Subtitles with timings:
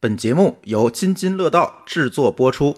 [0.00, 2.72] 本节目由津津乐道制作播出。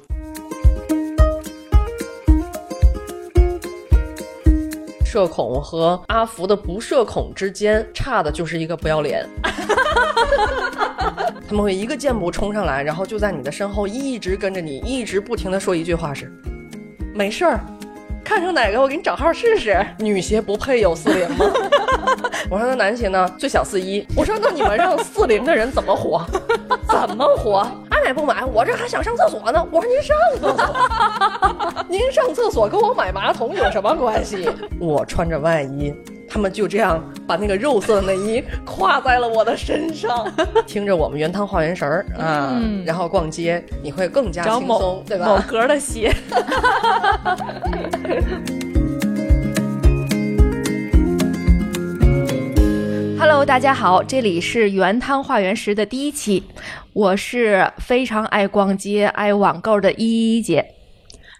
[5.04, 9.28] 社恐和阿福的不社恐之间差的就是一个不要脸。
[11.46, 16.32] 他们会一个箭步冲上来，然后就在你的身后一直跟着你，一直不停的说一句话是
[17.14, 17.60] ：“没事儿，
[18.24, 21.44] 看上哪个我给你找号试试。”女鞋不配有四零吗？
[22.48, 23.28] 我说那男鞋呢？
[23.38, 24.06] 最小四一。
[24.16, 26.26] 我说那你们让四零的人怎么活？
[27.06, 27.66] 怎么活？
[27.90, 28.44] 爱买不买？
[28.44, 29.66] 我这还想上厕所呢。
[29.70, 34.48] 我说您上厕所， 您上厕所跟我买马桶有什么关系？
[34.78, 35.94] 我穿着外衣。
[36.32, 40.32] 他们就这样把那个肉色内衣挎在了我的身上，
[40.64, 45.26] 听着我们原汤化原食儿啊，然后逛街你会更加轻松，对吧？
[45.26, 46.14] 某格的鞋。
[53.18, 56.44] Hello，大家好，这里是原汤化原食的第一期，
[56.92, 60.74] 我是非常爱逛街、爱网购的依依姐。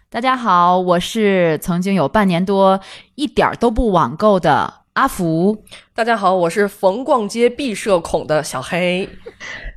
[0.09, 2.79] 大家好，我是曾经有半年多
[3.15, 5.65] 一点儿都不网购的阿福。
[5.93, 9.09] 大家好，我是逢逛街必社恐的小黑。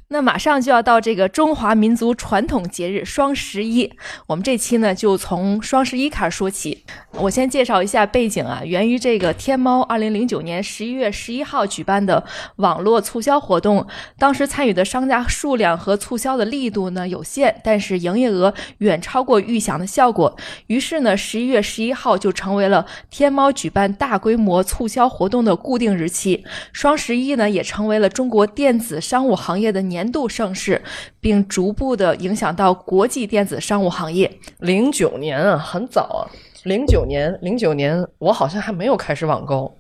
[0.09, 3.93] 那马上就要到这个中华民族传统节日双十一，
[4.27, 6.85] 我们这期呢就从双十一开始说起。
[7.13, 12.25] 我先介绍一下背景啊，源于这个天猫二零零九年十一月十一号举办的
[12.57, 13.87] 网络促销活动，
[14.19, 20.37] 当时参与的商家数量和促销的力度呢有限，但是营业额远超过预想的效果。
[20.67, 26.45] 于是呢，十一月十一号就成为了天猫举办大规模促销活动的固定日期。
[26.73, 30.83] 双十一呢，也成为了中国电子商务行业的年年度盛事，
[31.21, 34.29] 并逐步的影响到国际电子商务行业。
[34.59, 36.21] 零九年啊，很早啊，
[36.65, 39.73] 零九年，零九年我好像还没有开始网购，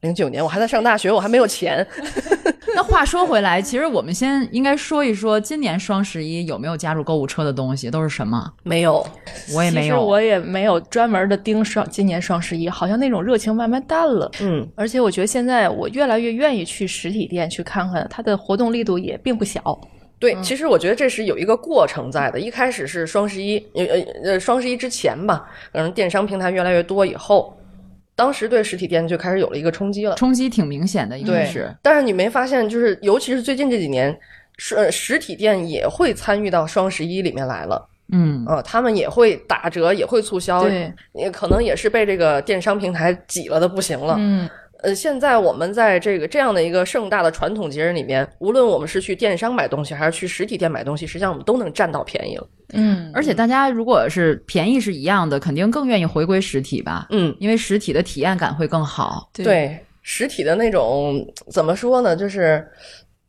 [0.00, 1.86] 零九年我还在上大学，我还没有钱。
[2.76, 8.52] 那话说回来，其实我们先应该说一说今年双十一有没有加入购物车的东西，都是什么？
[8.62, 9.06] 没有，
[9.54, 14.30] 我也没有，其实我也没有专门的盯双今年双十一，好像那种热情慢慢淡了。
[14.40, 19.80] 嗯，而且我觉得现在我越来越愿意去实体店去看看，它的活动力度也并不小。
[20.18, 22.38] 对，其实我觉得这是有一个过程在的。
[22.38, 27.56] 一开始是双十一，呃呃呃，双十一之前吧，可能电商平台越来越多以后，
[28.20, 30.14] 当时对实体店就开始有了一个冲击了。
[30.16, 31.74] 冲击挺明显的，应该是。
[31.80, 34.14] 但是你没发现，就是尤其是最近这几年，
[34.58, 37.88] 是呃实体店也会参与到双十一里面来了。
[38.12, 44.16] 嗯，啊、他们也会打折，也会促销，对，也可能也是被这个电商平台挤了的不行了。
[44.18, 44.46] 嗯，
[44.82, 52.48] 呃，现在我们在这个这样的一个盛大的传统节日里面，无论我们是去电商买东西，还是去实体店买东西，实际上我们都能占到便宜了。
[52.72, 59.28] 嗯，而且大家如果是便宜是一样的，肯定更愿意回归实体吧，嗯，因为实体的体验感会更好。
[59.32, 62.66] 对，实体的那种怎么说呢，就是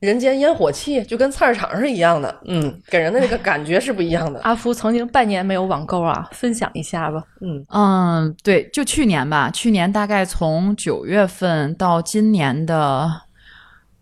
[0.01, 2.35] 人间烟火气，就跟菜市场是一样的。
[2.45, 4.41] 嗯，给人的那个感觉是不一样的。
[4.41, 7.23] 阿福曾经半年没有网购啊，分享一下吧。
[7.39, 13.07] 嗯，嗯，对，就去年吧，去年大概从九月份到今年的，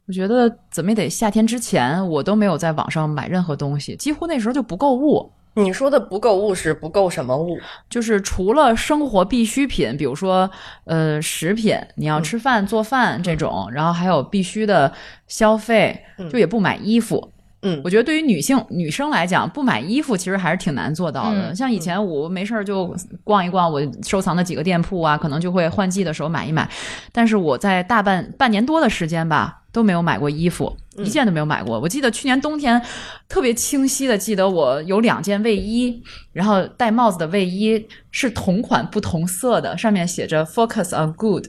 [0.07, 5.29] 我觉得怎么也得夏天之前，我都没有在网上买任何东西，几乎那时候就不购物。
[5.55, 7.57] 你说的不购物是不购什么物？
[7.89, 10.49] 就是除了生活必需品，比如说
[10.85, 14.93] 呃食品，你要吃饭、做饭这种，然后还有必须的
[15.27, 17.33] 消费，就也不买衣服。
[17.61, 21.49] 嗯我觉得对于女性女生来讲，不买衣服其实还是挺难做到的。
[21.49, 22.95] 嗯像以前我没事儿就
[23.25, 26.69] 逛一逛我收藏的几个店铺啊，可能就会换季的时候买一买。
[27.11, 31.80] 但是我在大半半年多的时间吧，都没有买过衣服，嗯一件都没有买过。
[31.80, 32.81] 我记得去年冬天
[33.28, 36.02] 特别清晰的记得我有两件卫衣，
[36.34, 41.46] 然后戴帽子的卫衣是同款不同色的，上面写着 “Focus on Good”。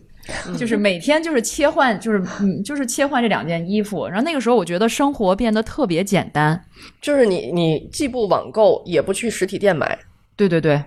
[0.56, 4.06] 就是每天就是切换，就是嗯，就是切换这两件衣服。
[4.06, 6.62] 然后那个时候，我觉得生活变得特别简单。
[7.00, 9.98] 就是你你既不网购，也不去实体店买。
[10.36, 10.80] 对对对，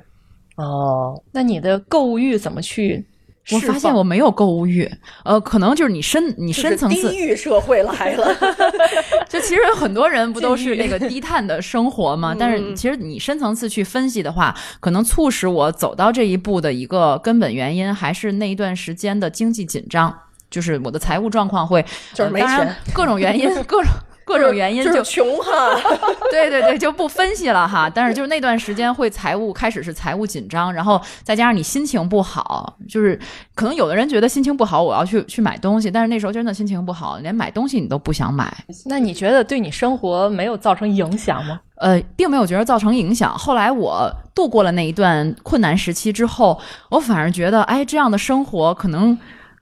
[0.56, 3.06] 哦，那你的购物欲怎么去？
[3.52, 4.90] 我发现我没有购物欲，
[5.26, 8.34] 呃，可能就是你深你深层次就是地，狱社会来了。
[9.28, 12.34] 就其实很多人不都 是那个低碳的生活吗？
[12.40, 20.18] 但是嗯其实你深层次去分析的话，可能促使我走到这一步的一个根本原因，还是那一段时间的经济紧张，
[20.50, 23.92] 就是我的财务状况会，就是没钱各种原因， 各种。
[24.26, 25.76] 各种原因就就是穷哈。
[26.32, 27.90] 对对对，就不分析了哈。
[27.94, 33.20] 但是就是那段时间会财务开始是财务紧张，然后再加上你心情不好，就是
[33.56, 38.52] 可能有的人觉得心情不好，我要去去买东西，但是那时候真的心情不好，连买东西你都不想买。
[38.86, 41.60] 那你觉得对你生活没有造成影响吗？
[41.76, 43.38] 呃，并没有觉得造成影响。
[43.38, 46.58] 后来我度过了那一段困难时期之后，
[46.90, 49.18] 我反而觉得，哎，这样的生活可能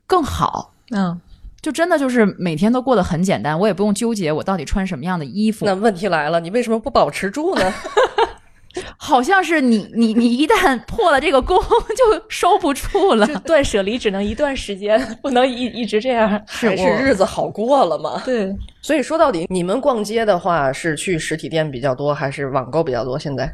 [0.06, 0.72] 更好。
[0.92, 1.20] 嗯，
[1.62, 5.66] 就真的就是每天都过得很简单，我也不用纠结我到底穿什么样的衣服。
[5.66, 7.74] 那问题来了，你为什么不保持住呢？
[8.96, 11.58] 好像是你你你一旦破了这个功，
[11.98, 13.28] 就收不住了。
[13.40, 16.42] 断舍离只能一段时间，不能一一直这样。
[16.48, 18.22] 还是日子好过了嘛？
[18.24, 23.20] 对，所以说到底，你们逛街的话是去实体店比较多，还是网购比较多？
[23.20, 23.52] 现在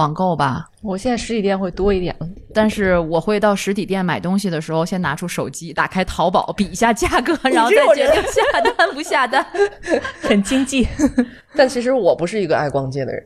[0.00, 2.16] 网购吧，我现在实体店会多一点。
[2.54, 9.46] 但是我会到实体店买东西的时候，先拿出手机，打开淘宝，比一下价格，然后再决定下单不下单。
[10.22, 10.88] 很经济。
[11.54, 13.22] 但其实我不是一个爱逛街的人，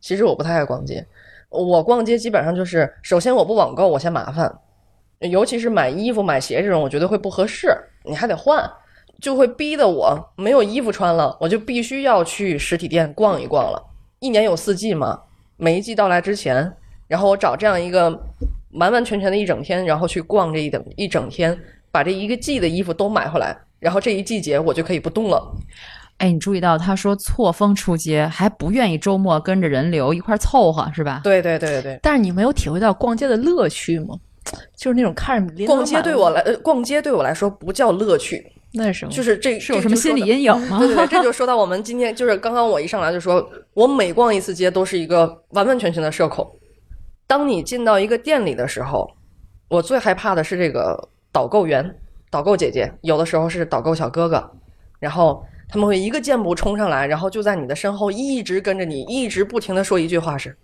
[0.00, 1.06] 其实我不太爱逛街。
[1.50, 4.52] 我逛街基本上就是，首先我不网购，我嫌麻烦，
[5.20, 7.68] 尤其是买衣服、买鞋这种，我觉得会不合适，
[8.04, 8.68] 你还得换，
[9.20, 13.80] 就会逼得我没有衣服穿了，我就必须要去实体店逛一逛了。
[14.18, 15.20] 一年有四季嘛，
[15.56, 16.72] 每一季到来之前，
[17.06, 18.10] 然后我找这样一个
[18.72, 21.58] 完完全全的一整天，然后去逛这一整一整天，
[21.90, 25.56] 把这一个季的衣服都买回来，然后这一季节我就可以不动了。
[26.18, 31.20] 哎，你注意到他说错峰出街，还不愿意周末跟着人流一块凑合，是吧？
[31.24, 31.98] 对对对对对。
[32.02, 34.16] 但是你没有体会到逛街的乐趣吗？
[34.76, 39.12] 就是那种看着逛街对我来，呃，逛街对我来说不叫乐趣，那是什么？
[39.12, 40.20] 就是这是有什么心理？
[40.20, 40.78] 阴影吗？
[40.78, 46.50] 对 对对，这就说到我们今天，就是刚刚我一上来就说，我每逛一次街都是一个完完全全的社恐。
[47.26, 49.08] 当你进到一个店里的时候，
[49.68, 51.96] 我最害怕的是这个导购员、
[52.30, 54.50] 导购姐姐，有的时候是导购小哥哥，
[54.98, 60.56] 然后他们会一个箭步冲上来，然后就在你的身后一直跟着你，一直不停的说一句话是：“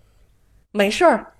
[0.73, 1.33] 没事儿，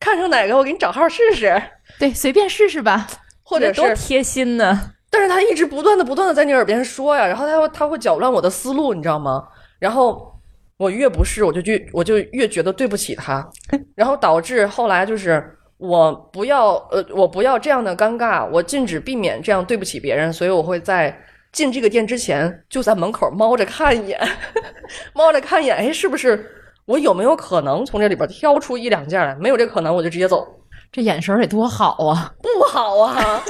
[0.00, 1.62] 看上哪个我给你找号试试。
[1.98, 3.06] 对，随便试试吧。”
[3.48, 4.90] 或者是多贴心呢。
[5.16, 9.42] 但是他一直不断的不断的在你耳边说呀，然后他会他会搅乱我的思路，你知道吗？
[9.78, 10.30] 然后
[10.76, 13.48] 我越不是，我就越我就越觉得对不起他，
[13.94, 21.18] 然后导致后来就是我不要呃我不要这样的尴尬，我禁止避免这样对不起别人，所以我会在
[21.50, 24.20] 进这个店之前就在门口猫着看一眼，
[25.14, 26.46] 猫着看一眼，哎，是不是
[26.84, 29.34] 我有没有可能从这里边挑出一两件来？
[29.36, 30.46] 没有这可能，我就直接走。
[30.92, 32.32] 这眼神得多好啊！
[32.42, 33.42] 不好啊，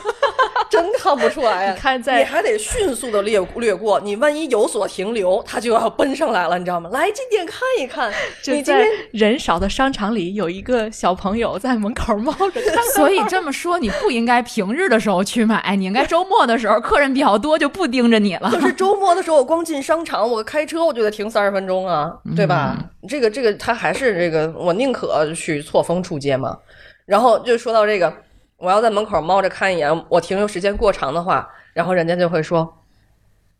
[0.68, 6.90] 真看不出来 看在你还得迅速的略略过，你万一有所停留，他就要奔上来了，你知道吗？
[6.92, 8.12] 来进店看一看，
[8.42, 12.84] 就在你今天人少的商场里，有一个小朋友在门口猫着看。
[12.94, 18.50] 所以这么说，你不应该平日的时候去买，你应该周末的时候客人比较多，就不盯着你了。
[18.50, 22.76] 可是周末的时候，我光进商场，我开车我就得停三十分钟啊，对吧？
[23.08, 26.58] 这个这个，他还是这个，我宁可去错峰出街嘛。
[27.06, 28.12] 然后就说到这个，
[28.58, 32.82] 我要在门口猫着看一眼，我停留时间过长的话，然后人家就会说：“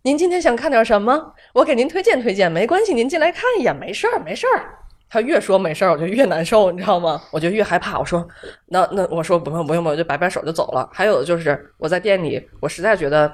[0.03, 1.33] 您今天想看点什么？
[1.55, 4.77] 我给您推荐推荐，没关系，您进来看一眼，没事儿，没事儿。”
[5.09, 7.23] 他越说没事儿，我就越难受，你知道吗？
[7.31, 7.99] 我就越害怕。
[7.99, 8.27] 我说
[8.67, 13.33] ：“那那我说不用不用，我就摆摆手就走了。”还有的就是我在店里，我实在觉得。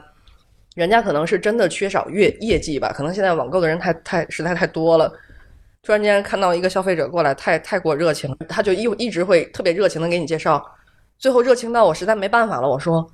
[0.74, 5.12] 人家可能是真的缺少业业绩吧，可能现在网购的人太太实在太多了。
[5.84, 10.64] 突然间看到一个消费者过来，太太过热情了，他就一一直会特别热情的给你介绍，
[11.18, 13.04] 最后热情到我实在没办法了，我说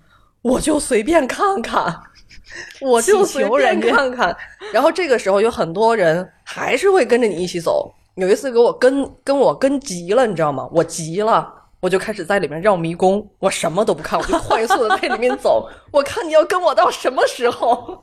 [0.43, 1.99] 我就随便看看，
[2.82, 4.37] 我就随便看看。
[4.70, 7.91] 然后这个时候有很多人还是会跟着你一起走。
[8.17, 10.69] 有一次给我跟跟我跟急了，你知道吗？
[10.70, 11.50] 我急了。
[11.80, 15.69] 我就开始在里面绕迷宫，我什么都不看，我就快速的在里面走。
[15.92, 18.00] 我看你要跟我到什么时候？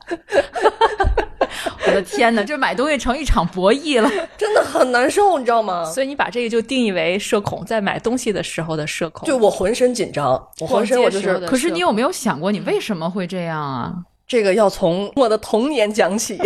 [1.86, 4.10] 我的天哪，这买东西成一场博弈了。
[4.36, 5.84] 真的很难受，你知道吗？
[5.84, 9.26] 所以你把这个就定义为社恐，在买东西的时候的社恐。
[9.28, 13.92] 就我浑身紧张，我浑身我就是可是你有没有想过，你为什么会这样啊？
[14.26, 16.40] 这个要从我的童年讲起。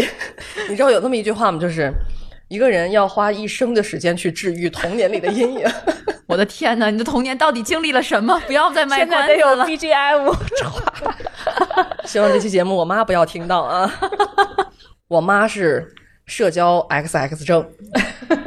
[0.69, 1.59] 你知道有那么一句话吗？
[1.59, 1.91] 就是
[2.51, 5.65] 一个人要花一生的时间去治愈童年里的阴影。
[6.27, 8.37] 我的天哪，你的童年到底经历了什么？
[8.45, 9.67] 不要再卖现在得有关子了。
[9.67, 10.37] BGM，
[12.05, 13.89] 希望这期节目我妈不要听到啊。
[15.07, 15.95] 我妈是
[16.27, 17.65] 社交 XX 症，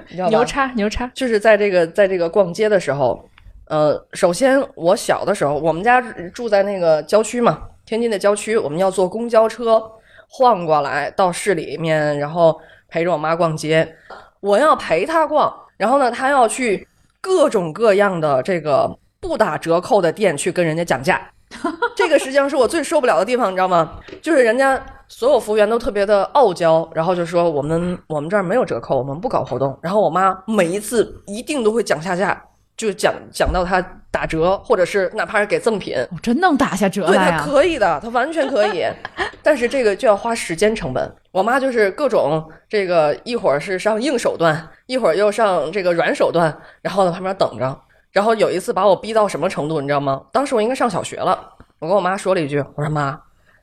[0.09, 0.29] 你知道吧？
[0.29, 1.09] 牛叉牛叉。
[1.15, 3.25] 就是在这个在这个逛街的时候，
[3.67, 6.01] 呃，首先我小的时候，我们家
[6.33, 9.81] 住在那个郊区嘛，天津的郊区，我们要坐公交车
[10.27, 12.59] 晃过来到市里面，然后
[12.93, 13.95] 陪着我妈逛街。
[14.39, 16.87] 我要陪她逛，然后呢，她要去
[17.19, 18.87] 各种各样的这个
[19.19, 21.19] 不打折扣的店去跟人家讲价。
[21.97, 23.93] 这个实际上是我最受不了的地方，你知道吗？
[24.21, 29.75] 就是人家所有服务员都特别的傲娇，然后就说我们我们这儿没有折扣，我们不搞活动。
[29.81, 32.39] 然后我妈每一次一定都会讲下价，
[32.77, 33.81] 就讲讲到她
[34.11, 37.39] 打折，或者是哪怕是给赠品，我真能打下折对他！
[37.43, 38.85] 可以的，他完全可以，
[39.41, 41.11] 但是这个就要花时间成本。
[41.33, 47.75] 我妈就是各种这个，一会儿是上硬手段，一会儿又上这个软手段，然后在旁边等着。
[48.11, 50.21] 然后有一次把我逼到什么程度，你知道吗？
[50.31, 53.19] 当时我应该上小学了，我跟我妈说了一句，我说妈，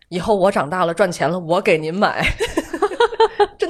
[0.08, 2.26] 以后我长大了赚钱了，我给您买。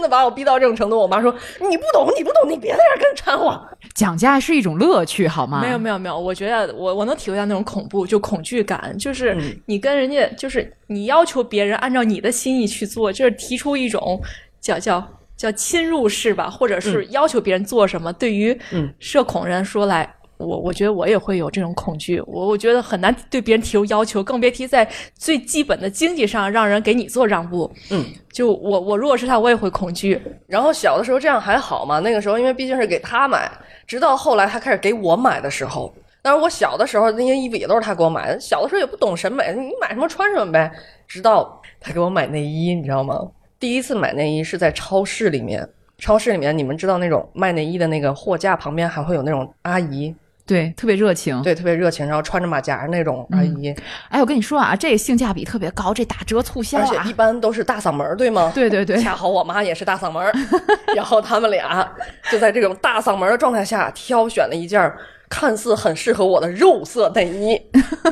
[0.01, 1.31] 真的把我逼到这种程度，我妈说
[1.61, 3.69] 你不懂，你不懂，你别在这儿跟着掺和。
[3.95, 5.61] 讲价是一种乐趣，好吗？
[5.61, 14.19] 没有没有没有，我觉得我我能体会到那种恐怖，就恐惧感，就是你跟人家，就是你要求别人按照你的心意去做，就是提出一种
[14.59, 18.11] 叫叫叫侵入式吧，或者是要求别人做什么。
[18.15, 27.71] 对于嗯社恐人说来，我我觉得我也会有这种恐惧，我我觉得很难对别人提出要求，更别提在最基本的经济上让人给你做让步。
[27.91, 30.21] 嗯，就我我如果是他，我也会恐惧。
[30.47, 33.51] 然后小的时候这样还好嘛，那个时候因为毕竟是给他买，
[33.87, 35.93] 直到后来他开始给我买的时候，
[36.23, 40.71] 但是我小的时候那些衣服也都是他给我买的，小的时候也不懂审美，你买什么穿什么呗。
[41.07, 43.21] 直到他给我买内衣，你知道吗？
[43.59, 45.69] 第一次买内衣是在超市里面，
[45.99, 50.15] 超市里面你们知道那种卖内衣的那个货架旁边还会有那种阿姨，
[50.51, 51.41] 对，特别热情。
[51.43, 53.73] 对，特别热情，然后穿着马甲那种阿姨，
[54.09, 57.13] 哎，我跟你说啊，这性价比特别高，这打折促销啊而且一！
[57.13, 58.51] 般都是大嗓门儿，对吗？
[58.53, 60.33] 对对对，恰好我妈也是大嗓门儿，
[60.97, 61.89] 然后他们俩
[62.33, 67.61] 就在这种大嗓门儿的状态下挑选了一件儿看似很适合我的肉色内衣。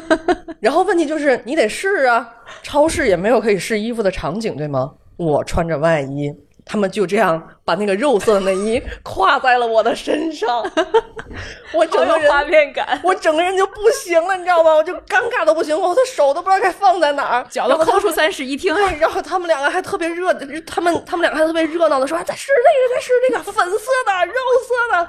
[0.61, 2.29] 然后问题就是你得试啊，
[2.63, 4.93] 超市也没有可以试衣服的场景，对吗？
[5.17, 6.33] 我穿着外衣。
[6.69, 10.63] 他们就这样把那个肉色的内衣挎在了我的身上，
[11.73, 13.01] 我整个人面感。
[13.03, 14.75] 我整个人就不行了，你知道吗？
[14.75, 18.75] 我就尴尬的不行，我的手都不知道该放在哪儿，脚都抠出三室一厅。
[18.77, 20.33] 对，然后他们两个还特别热，
[20.67, 25.09] 他们他们两个还特别热闹的说：“再试那个，再试那个粉色的、肉色的。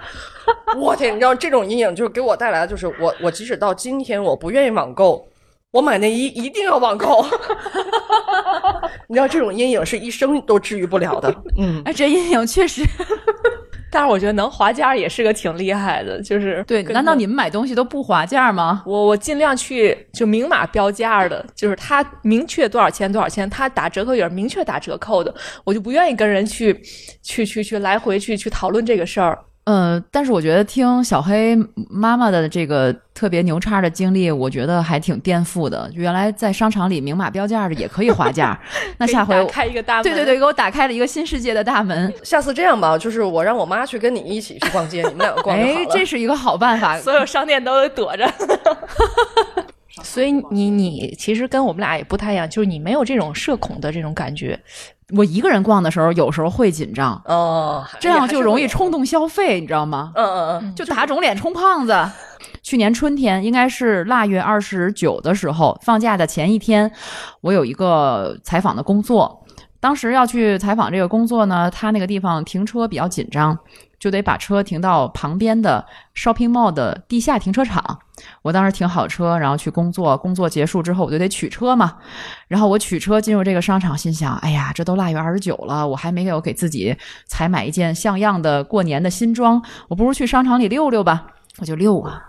[0.80, 5.28] ”我天，你知道这种阴影就是给我带来的，就是我我即使到今天我不愿意网购，
[5.72, 7.26] 我买内衣一定要网购。
[9.08, 11.34] 你知道这种阴影是一生都治愈不了的。
[11.58, 12.84] 嗯，哎，这阴影确实
[13.92, 16.84] 但是我觉得能划价也是个挺厉害的，就是对。
[16.84, 18.84] 难道你们买东西都不划价吗？
[18.86, 25.34] 我我尽量去就明码标价的，就是他明确多少钱多少钱，他打折扣也是明确打折扣的，
[25.64, 26.80] 我就不愿意跟人去
[27.24, 29.38] 去去去来回去去讨论这个事儿。
[29.70, 31.56] 呃，但是我觉得听小黑
[31.92, 35.88] 妈妈的这个特别牛叉的经历，我觉得还挺颠覆的。
[35.94, 38.60] 原来在商场里明码标价的也可以划价，
[38.98, 42.12] 那下回给你打开一个大门，对对对，给我打开了一个新世界的大门。
[42.24, 46.98] 下次这样吧，就是我让我妈去跟你一起去逛街，你们两个逛就好哎。，这是一个好办法。
[47.02, 48.28] 所有商店都得躲着。
[50.02, 54.60] 所以你你其实跟我们俩也不太一样，就是你没有这种社恐的这种感觉。
[55.16, 58.80] 我一个人逛的时候，有时候会紧张，哦，这样就容易冲。
[58.80, 60.14] 冲动消费，你知道吗？
[60.16, 61.94] 嗯嗯嗯，就打肿脸充胖子。
[62.64, 66.90] 去年春天，应该是腊月二十九的时候，放假的前一天，
[67.42, 69.46] 我有一个采访的工作。
[69.82, 73.56] 当时要去采访这个工作呢，他那个地方停车比较紧张，
[74.00, 78.00] 就得把车停到旁边的 shopping mall 的地下停车场。
[78.42, 80.18] 我当时停好车，然后去工作。
[80.18, 81.98] 工作结束之后，我就得取车嘛。
[82.48, 91.28] 然后我取车进入这个商场，心想：哎呀，这都腊月二十九了，我还没有给自己采买一件像样的过年的新装，我不如去商场里溜溜吧。
[91.60, 92.22] 我就溜啊，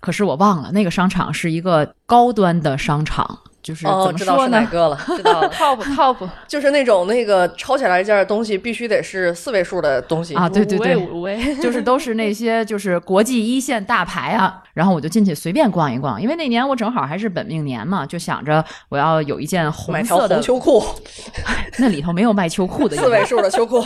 [0.00, 4.42] 可是我忘了，那个商场是一个高端的商场，就是哦，怎么知道？
[4.42, 20.82] 是哪个了， 知道了，top top 就是那种那个抄起来一件东西必须得是四位数的东西啊对对对五位五位，就是都是那些就是国际一线大牌啊，然后我就进去随便逛一逛，因为那年我正好还是本命年嘛，就想着我要有一件红买条色的红，秋裤，
[21.78, 23.84] 那里头没有卖秋裤的，四位数的秋裤。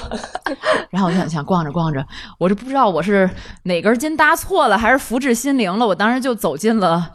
[0.90, 2.04] 然后我就想想逛着逛着，
[2.38, 3.28] 我就不知道我是
[3.64, 5.86] 哪根筋搭错了，还是福至心灵了。
[5.86, 7.10] 我当时就走进了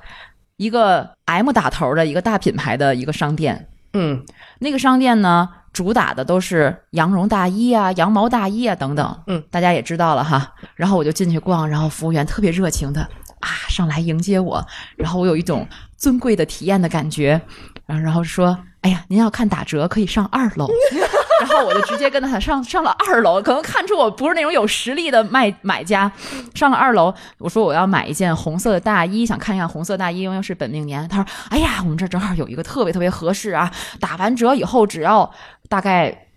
[0.58, 3.68] 一个 M 打头的一个大品牌的一个商店。
[3.94, 4.24] 嗯，
[4.60, 9.24] 那个商店呢，主打的都是羊绒大衣啊、羊毛大衣啊等等。
[9.28, 10.54] 嗯，大家也知道了哈。
[10.76, 13.02] 然后我就进去逛，然后服务员特别热情的
[13.40, 14.64] 啊上来迎接我，
[14.96, 17.42] 然后我有一种尊贵的体验的感觉，
[17.86, 20.68] 然后然后说：“哎呀，您要看打折可以上二楼。”
[21.40, 26.12] 然后我就直接跟他上上了二楼，可能看出我不是那种有实力的卖买家。
[26.56, 31.08] 上了二楼，我说我要买一件红色的大衣，想看一下红色大衣，因为是本命年。
[31.08, 35.32] 他说：“哎呀，我们这正好有一个特别特别合适啊，打完折以后只要
[35.70, 36.28] 大概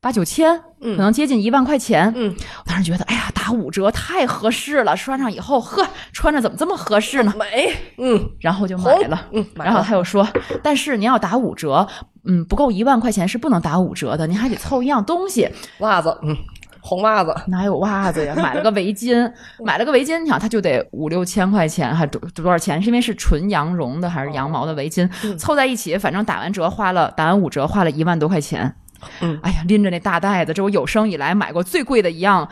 [0.00, 7.32] 八九千，嗯可能接近一万块钱。”嗯，我当时觉得，哎呀，打五折太合适了，穿上以后，呵，穿着怎么这么合适呢？
[7.38, 9.28] 美，嗯，然后就买了。
[9.32, 10.26] 嗯，买然后他又说，
[10.62, 11.88] 但是您要打五折，
[12.24, 15.48] 嗯，不够一万块钱是不能打五折的，您还得凑一样东西。
[15.80, 16.36] 袜子，嗯，
[16.80, 18.34] 红袜子，哪有袜子呀？
[18.36, 19.30] 买了个围巾，
[19.64, 22.80] 买了个围巾，你想它就得五六千块钱，还多多少钱？
[22.80, 25.08] 是因为是纯羊绒的还是羊毛的围巾？
[25.24, 28.74] 嗯凑在一起，反正打完折花了，打完五折花了一万多块钱。
[29.20, 32.48] 嗯哎呀，拎着那大袋子，这我有生以来买过最贵的一样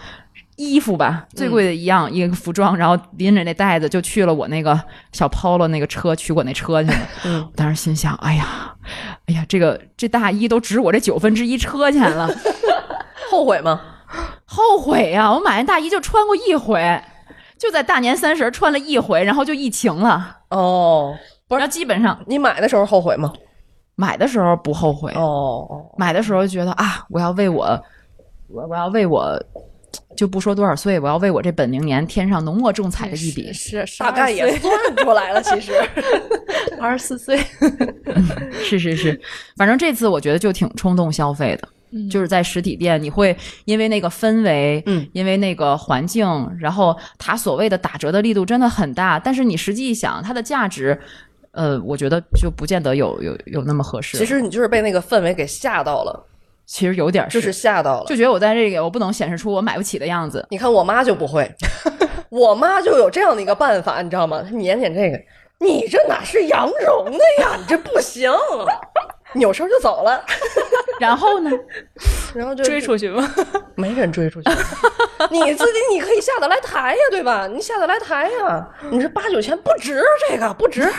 [0.60, 4.78] 衣服吧，最贵的一样、一个服装，然后拎着那袋子就去了我那个
[5.12, 6.98] 小 Polo 那个车取我那车去了。
[7.24, 8.74] 嗯我当时心想，哎呀，
[9.26, 12.28] 哎呀，这个这大衣都值我这九分之一车钱了，
[13.30, 13.80] 后悔吗？
[14.44, 15.32] 后悔呀！
[15.32, 17.00] 我买那大衣就穿过一回，
[17.56, 20.38] 就在大年三十穿了一回，然后就疫情了。
[20.50, 23.32] 哦，不是然后基本上你买的时候后悔吗？
[23.94, 25.20] 买的时候不后悔，哦
[25.70, 27.66] 哦，买的时候觉得啊，我要为我，
[28.48, 29.40] 我我要为我，
[30.20, 33.50] 就不说多少岁，我要为我这本命年添上浓墨重彩的一笔。
[33.54, 35.72] 是大概也算出来了，其实。
[36.78, 37.38] 二十四岁，
[38.62, 39.18] 是是是，
[39.56, 41.66] 反正这次我觉得就挺冲动消费的。
[42.10, 43.34] 就是在实体店，你会
[43.64, 51.00] 因为那个氛围，嗯，因为那个环境，然后它所谓的打折的力度真的很大，但是你实际一想，它的价值，
[51.52, 54.18] 呃，我觉得就不见得有有有那么合适。
[54.18, 56.26] 其实你就是被那个氛围给吓到了，
[56.72, 58.06] 其实有点就是吓到了。
[58.06, 60.46] 就觉得我在这个我不能显示出我买不起的样子。
[60.50, 61.50] 你看我妈就不会，
[62.30, 64.40] 我妈就有这样的一个办法，你知道吗？
[64.48, 65.20] 她撵撵这个，
[65.58, 67.56] 你这哪是羊绒的呀？
[67.58, 68.30] 你这不行，
[69.34, 70.24] 扭身就走了，
[71.00, 71.50] 然后呢，
[72.34, 73.28] 然后就追出去吗？
[73.76, 74.50] 没人追出去。
[75.30, 77.46] 你自己你可以下得来台呀，对吧？
[77.46, 80.90] 你下得来台呀，你这八九千不值，这个不值。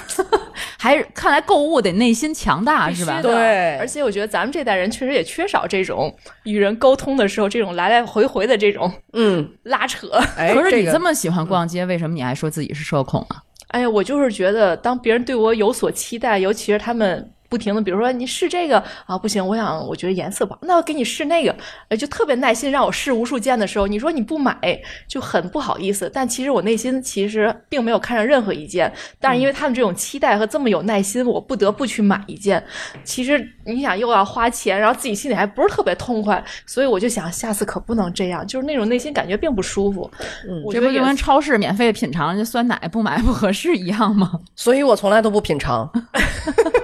[0.78, 3.20] 还是看来购物得内心强大是吧？
[3.22, 10.08] 对而且我觉得咱们这代人确实也缺少这种与人沟通的时候，这种来来回回的这种嗯，拉扯。
[10.38, 13.42] 哎，可是你这么喜欢逛街，为什么你还说自己是社恐啊？
[13.70, 21.54] 哎呀，我就是觉得，当别人对我有所期待，尤其是他们不停的，比如说你试这个啊，不行，我想我觉得颜色不好，那我给你试那个，
[21.90, 24.58] 呃，就特别耐心让我试无数件的时候，你说你不买
[25.06, 26.10] 就很不好意思。
[26.14, 28.90] 但其实我内心其实并没有看上任何一件，
[29.20, 32.64] 但是因为他们这种期待和这么有耐心，我不得不去买一件。
[33.04, 40.10] 其实你想又要花钱，然后自己心里还不是特别痛快，所以我就想下次可不能这样，就是那种内心感觉并不舒服。
[40.48, 44.40] 嗯我觉得也这不就跟超市免费品尝这酸奶不买不合适一样吗？
[44.56, 45.92] 所以我从来都不品尝。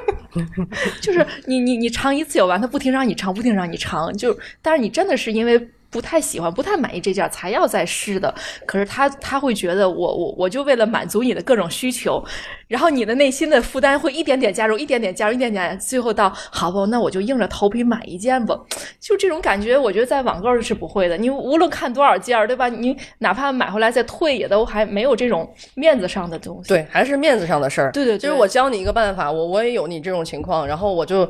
[1.01, 5.57] 就是你你你尝一次有完，他不停让你尝，不停让你尝，就但是你真的是因为
[5.89, 8.33] 不太喜欢、不太满意这件才要再试的。
[8.65, 12.23] 可是他他会觉得我我我就为了满足你的各种需求，
[12.67, 18.59] 然后你的内心的负担会一点点加入，一点点加入，一点点，最后到好不，那我就硬着头皮买一件吧。
[18.99, 21.17] 就这种感觉，我觉得在网购是不会的。
[21.17, 22.67] 你无论看多少件儿，对吧？
[22.67, 26.69] 你哪怕买回来再退，也都还没有这种面子上的东西。
[26.69, 27.91] 对，还是面子上的事儿。
[27.91, 31.29] 对对对就是我教你一个办法，我我也有你这种情况，然后我就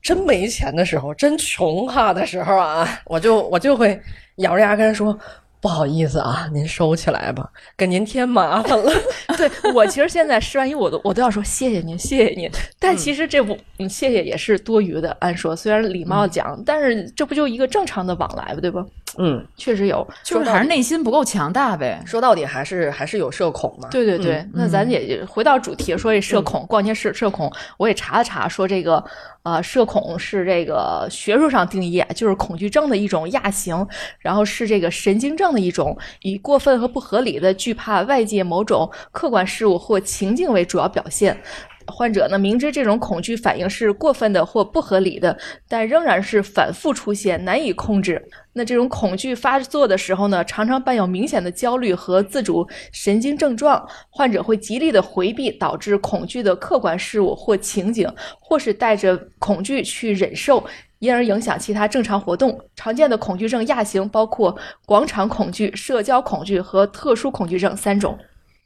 [0.00, 4.00] 真没钱的时候，真穷哈的时候啊，我就我就会
[4.36, 5.18] 咬着牙跟人说。
[5.64, 8.92] 不好意思啊，您收起来吧，给您添麻烦了。
[9.38, 12.50] 对我其实现在试完衣，我都我都要说谢谢您，谢谢您。
[12.78, 15.16] 但其实这不，嗯，谢谢也是多余的。
[15.20, 18.84] 按说虽然礼貌讲，但是这不就一个正常的往来吧，对吧？
[19.16, 22.02] 嗯，确实有，就是还是内心不够强大呗。
[22.04, 23.88] 说到底还是还是有社恐嘛。
[23.90, 29.02] 对对对，那咱也回到主题，说这社恐，逛街社社恐，我也查了查，说这个
[29.44, 33.86] 呃，社恐是这个学术上定义，啊就是恐惧症的一种亚型，
[34.18, 41.40] 然后是这个神经症的一种，以过分和不合理的惧怕外界某种客观事物或情境为主要表现。
[41.86, 45.36] 患者呢，明知这种恐惧反应是过分的或不合理的，
[45.68, 48.26] 但仍然是反复出现，难以控制。
[48.54, 60.64] 那这种恐惧发作的时候呢，常常伴有明显的焦虑和自主神经症状，患者会极力的回避导致恐惧的客观事物或情景，或是带着恐惧去忍受。
[61.04, 62.58] 因而影响其他正常活动。
[62.74, 68.18] 常见的恐惧症亚型包括广场恐惧、社交恐惧和特殊恐惧症三种。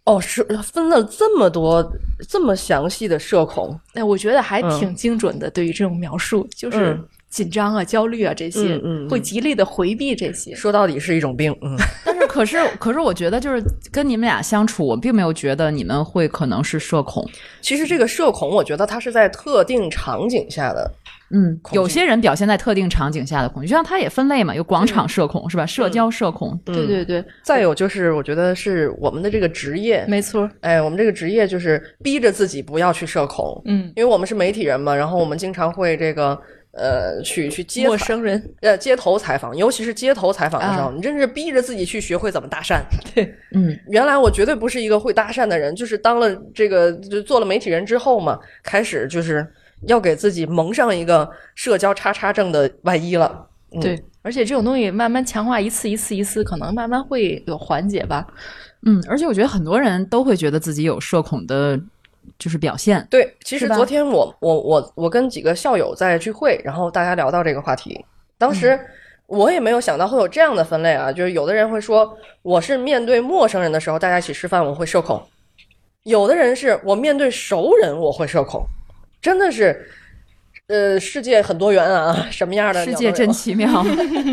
[0.05, 1.87] 哦，是分了这么多
[2.27, 5.51] 这么详细的社恐，哎，我觉得还挺精准的。
[5.51, 10.55] 对于这种描述，就是嗯紧张啊、焦虑啊这些，嗯会极力的回避这些。
[10.55, 11.55] 说到底是一种病。
[11.61, 17.29] 嗯，但是可是可是我觉得就是跟你们俩相处，我并没有觉得你们会可能是社恐。
[17.61, 20.91] 其实这个社恐，我觉得它是在特定场景下的。
[21.31, 25.67] 嗯，有些人表现在特定场景下的恐惧，就像它也分类嘛，有广场社恐是吧？
[25.67, 30.49] 社交社恐，对对对，再有就是，我觉得是我们的这个职业，没错。
[30.61, 36.39] 哎，我们这个职业就是逼着自己不要去社恐，嗯，因为我们是媒体人嘛，然后我们经常会这个
[36.73, 42.81] 呃去去接采陌生人，呃街头采访，尤其是街头采访的时候，啊你真是逼着自己去学会怎么搭讪。
[43.15, 43.35] 对。
[43.55, 49.47] 嗯，原来我绝对不是一个会搭讪的人，就是当了这个就做了媒体人之后嘛，开始就是
[49.87, 53.47] 要给自己蒙上一个社交叉叉症的外衣了。
[53.71, 58.27] 嗯对，而且这种东西慢慢强化，一次一次一次，可能慢慢会有缓解吧。
[58.87, 61.79] 嗯，而且我觉得很多人都会觉得自己有社恐的，
[62.39, 63.07] 就是表现。
[63.11, 68.03] 对，其实昨天我我我我跟几个校友在聚会，然后大家聊到这个话题，
[68.39, 68.81] 当时、
[69.27, 75.23] 我也没有想到会有这样的分类啊，就是有的人会说我是面对陌生人的时候，大家一起吃饭我会社恐，
[76.05, 78.65] 有的人是我面对熟人我会社恐，
[79.21, 79.89] 真的是，
[80.69, 83.85] 呃，世界很多元啊， 什么样的世界真奇妙。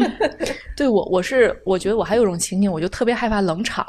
[0.77, 3.85] 对我，我是我觉得我还有一种情景，我就特别害怕冷场，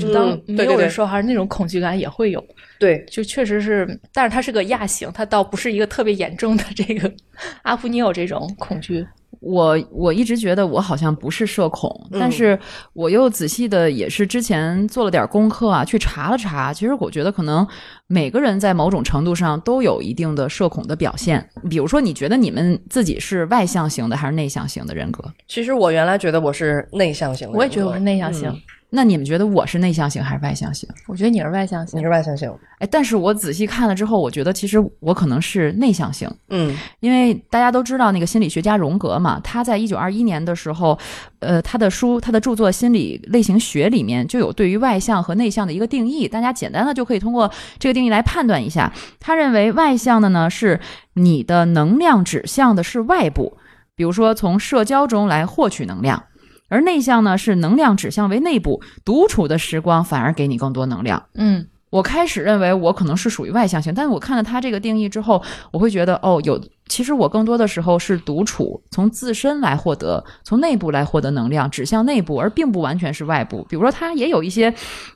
[0.00, 2.44] 就当嗯没有人说话，那种恐惧感也会有。
[2.78, 7.12] 对，就确实是，但是它是个亚型，它倒不是一个特别严重的这个
[7.62, 9.04] 阿普尼奥这种恐惧。
[9.40, 12.58] 我我一直觉得我好像不是社恐，嗯但是
[12.92, 16.72] 我又仔细的也是之前做了点功课啊，去查了查。
[16.72, 17.66] 其实我觉得可能
[18.06, 21.48] 每个人在某种程度上都有一定的社恐的表现。
[21.70, 25.24] 比如说，你觉得你们自己是外向型的还是内向型的人格？
[25.46, 30.88] 其实我原来觉得我是内向型的，我也觉得我是内向型，嗯那你们觉得我是内向型还是外向型？
[31.06, 32.02] 我觉得你是外向型你。
[32.02, 36.26] 是外向型，哎，但是我仔细看了之后，我觉得其实我可能是内向型。
[36.48, 40.98] 嗯因为大家都知道那个心理学家荣格嘛，他在一九二一年的时候，
[41.40, 48.90] 呃，他的书、他的著作《心理类型学》里面就有对于外向和内向的一个定义，大家简单的就可以通过这个定义来判断一下。
[49.20, 50.80] 他认为外向的呢是
[51.12, 53.58] 你的能量指向的是外部，
[53.94, 56.24] 比如说从社交中来获取能量。
[56.68, 61.26] 而内向呢，是能量指向为内部，独处的时光反而给你更多能量。
[61.34, 73.66] 嗯，我开始认为我可能是属于外向型，但是我看了他这个定义之后，我会觉得哦，有其实我更多的时候是独处，从自身来获得，从内部来获得能量，指向内部，而并不完全是外部。
[73.68, 74.72] 比如说，他也有一些，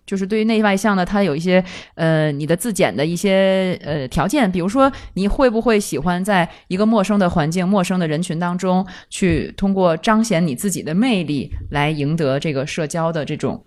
[0.06, 13.62] 就是对于内外向的，他有一些呃你的自检的一些呃条件，比如说你会不会喜欢在一个陌生的环境、陌生的人群当中，去通过彰显你自己的魅力来赢得这个社交的这种。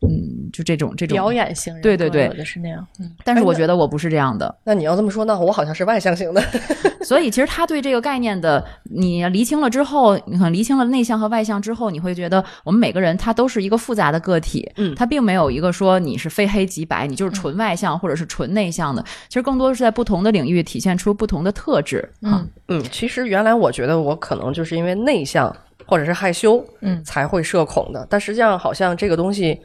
[0.00, 2.86] 嗯，就这种这种表演型人格对对对有的是那样。
[3.00, 6.42] 嗯，但是我觉得我不是这样的，那你要这么说，那我好像是外向型的。
[7.02, 21.98] 所以其实他对这个概念的你厘清了之后，你可能厘清了内向和外向之后，你会觉得我们每个人他都是一个复杂的个体，嗯他并没有一个说你是非黑即白，你就是纯外向或者是纯内向的，其实更多是在不同的领域体现出不同的特质。
[22.22, 25.54] 啊嗯嗯，其实原来我觉得我可能就是因为内向
[25.86, 28.06] 或者是害羞，嗯才会社恐的。
[28.10, 29.58] 但实际上好像这个东西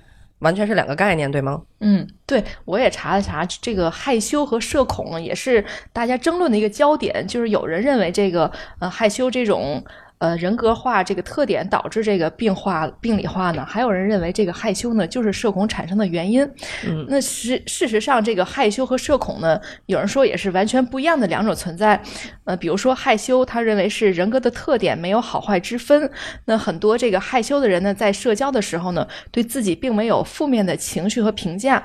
[0.43, 1.61] 完全是两个概念，对吗？
[1.79, 7.25] 嗯，对我也查了查，这个害羞和社恐也是大家争论的一个焦点。
[7.27, 9.83] 就是有人认为这个呃害羞这种
[10.23, 16.49] 呃人格化这个特点导致这个病化病理化呢，还有人认为这个害羞呢就是社恐产生的原因。
[16.87, 22.01] 嗯那实事实上，这个害羞和社恐呢，有人说也是完全不一样的两种存在。
[22.45, 26.09] 呃，比如说害羞，他认为是人格的特点，没有好坏之分。
[26.45, 31.83] 那很多这个害羞的人呢，在社交的时候呢，对自己并没有负面的情绪和评价。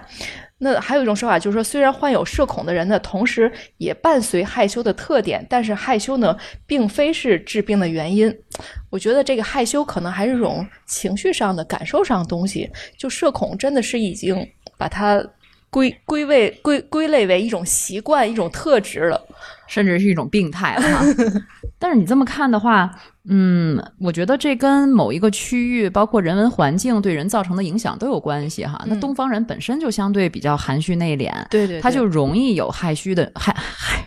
[0.61, 8.37] 那还有一种说法，就是说，虽然患有社恐的人呢，同时也伴随害羞的特点，但是害羞呢，并非是治病的原因。
[8.91, 12.69] 我觉得这个害羞可能还是一种情绪上的、感受上的东西。
[12.97, 14.37] 就社恐真的是已经
[14.77, 15.25] 把它
[15.71, 19.25] 归归位归归类为一种习惯、一种特质了。
[19.69, 21.03] 甚至是一种病态了。
[21.79, 22.91] 但是你这么看的话，
[23.29, 28.83] 嗯，我觉得这跟某一个区域，包括人文环境对人造成的影响都有关系哈。
[28.87, 34.05] 那嗯东方人本身就相对比较含蓄内敛，对对他就容易有害羞的害害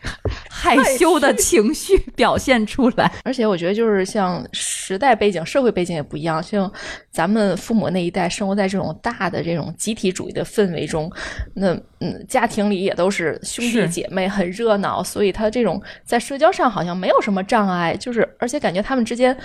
[0.62, 3.12] 害羞的情绪表现出来。
[3.24, 6.72] 而且我觉得就是像时代背景、社会背景也不一样，像
[7.12, 11.12] 咱们父母那一代生活在这种大的这种集体主义的氛围中，
[11.56, 19.36] 那嗯，家庭里也都是兄弟姐妹，很热闹，所以他这种在社交上好像没有什么障碍，就是而且感觉他们之间。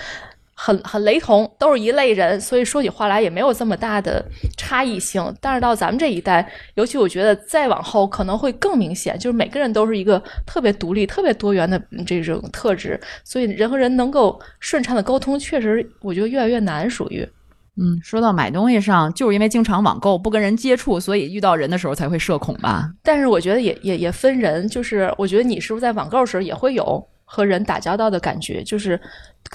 [0.59, 4.25] 很很雷同，都是一类人，所以说起话来也没有这么大的
[4.57, 5.23] 差异性。
[5.39, 17.27] 但是到咱们这一代，尤其我觉得再往后可能会更明显，就是每个人都是一个特别独立、特别多元的嗯这种特质，所以人和人能够顺畅的沟通，确实我觉得越来越难，属于。
[17.79, 22.91] 嗯，说到买东西上，就是因为经常网购，不跟人接触，所以遇到人的时候才会社恐吧？
[23.03, 28.63] 但是我觉得也也也分人，就是我觉得你是不是在网购的时候也会有和人打交道的感觉？
[28.63, 28.99] 就是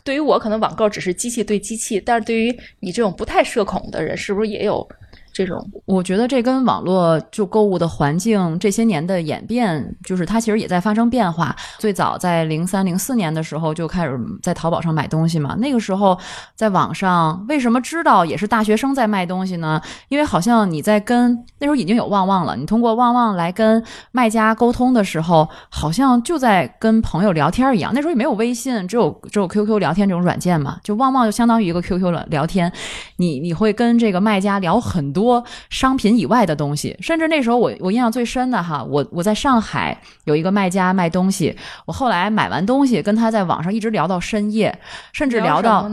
[0.05, 4.87] 对于我，可能网购只是机器对机器，但是对于你这种不太社恐的人，是不是也有
[5.33, 5.65] 这种？
[5.87, 11.55] 我觉得这跟网络就购物的环境这些年的演变，就是它其实也在发生变化。
[11.79, 16.19] 最早在零三零四年的时候就开始在淘宝上买东西嘛，那个时候
[16.55, 19.81] 在网上为什么知道也是大学生在卖东西呢？
[20.09, 27.93] 因为好像你在跟那时候已经有旺旺了，你通过旺旺来跟卖家沟通的时候，好像就在跟朋友聊天一样。
[27.95, 32.71] 那时候也没有微信，只有只有 QQ 聊天这种软件嘛，就旺旺就相当于一个 QQ 了聊天。
[33.17, 41.57] 你你会跟这个卖家聊很多多商品以外的东西，甚至那时候我我印象最深的哈，我我在上海有一个卖家卖东西，
[41.87, 44.77] 我后来买完东西跟他在网上一直聊到深夜，
[45.13, 45.89] 甚至聊到？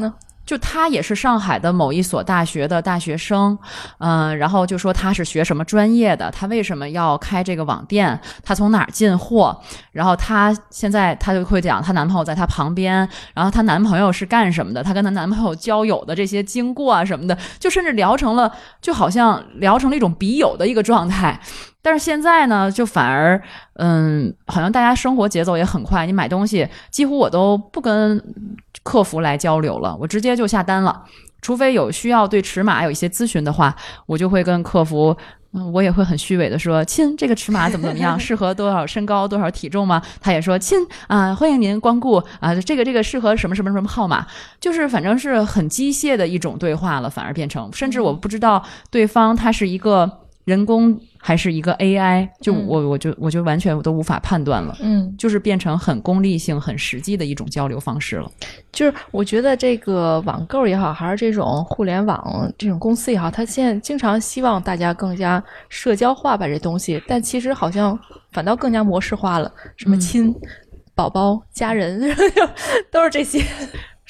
[0.49, 3.55] 就他也是上海的某一所大学的大学生，
[3.99, 9.55] 嗯、然后就说他是学什么专业的，他为什么要开这个网店，他从哪儿进货，
[9.91, 21.39] 然后她现在她就会讲她男朋友在她旁边，然后她男朋友是干什么的，她跟她男朋友交友的这些经过啊什么的，就甚至聊成了，就好像聊成了一种笔友的一个状态。
[21.81, 23.41] 但是现在呢，就反而，
[23.75, 28.21] 嗯，好像大家生活节奏也很快，你买东西几乎我都不跟
[28.83, 31.03] 客服来交流了，我直接就下单了。
[31.41, 33.73] 除非有需要对尺码有一些咨询的话，
[34.05, 35.15] 我就会跟客服。
[35.51, 39.99] 嗯，我也会很虚伪的说，亲，这个尺码怎么怎么样， 适合多少身高、多少体重吗？
[40.21, 44.27] 他也说，亲啊、欢迎您光顾啊、这个这个适合什么什么什么号码，
[44.59, 54.75] 就是反正是很机械的一种对话了，反而变成，甚至我不知道对方他是一个人工还是一个 AI，就嗯我我就我就完全我都无法判断了。
[54.81, 58.31] 嗯，就是变成很功利性、很实际的一种交流方式了。
[58.71, 67.99] 就是我觉得这个网购也好，还是这种互联网这种公司也好，它现在经常希望大家更加社交化吧这东西，但其实好像
[68.31, 70.35] 反倒更加模式化了，什么嗯亲、
[70.95, 71.99] 宝宝、家人，
[72.91, 73.43] 都是这些。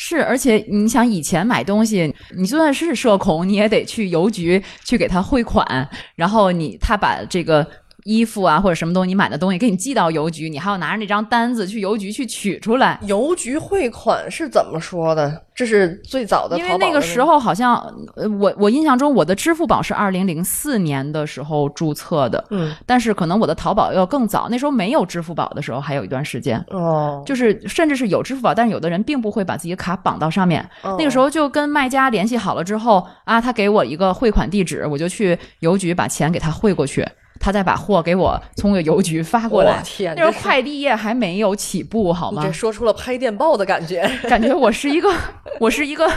[0.01, 7.67] 是，而且你想以前买东西，你就算是社恐，你也得去邮局去给他汇款，然后你他把这个。
[8.03, 12.99] 衣服啊，或者什么东西，你买的东西给你寄到邮局，你还要拿着那张单子去邮局去取出来。
[13.03, 15.43] 邮局汇款是怎么说的？
[15.53, 17.75] 这是最早的因为那个时候好像，
[18.15, 26.63] 呃，我我印象中我的支付宝是二零零四年的时候注册的，嗯但是可能我的淘宝要更早，那时候没有支付宝的时候还有一段时间。
[26.69, 30.65] 哦，就是甚至是有支付宝，但是有的人并不会把自己的卡绑到上面。
[30.97, 37.05] 那个时候就跟卖家联系好了之后啊，他给我一个汇款地址，我就去邮局把钱给他汇过去，
[37.39, 39.81] 他再把货给我从个邮局发过来我。
[39.83, 42.53] 天，那时候快递业还没有起步，好吗你这？
[42.53, 45.09] 说出了拍电报的感觉， 感觉我是一个，
[45.59, 46.11] 我是一个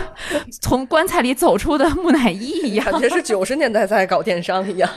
[0.61, 2.85] 从棺材里走出的木乃伊一样。
[2.91, 4.91] 感觉是九十年代在搞电商一样。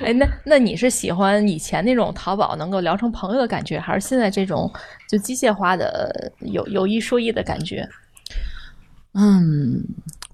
[0.00, 4.72] 哎，那那你是喜欢以前那种淘宝能够聊成朋友的感觉，还是现在这种
[5.08, 7.88] 就机械化的有有一说一的感觉？
[9.14, 9.82] 嗯，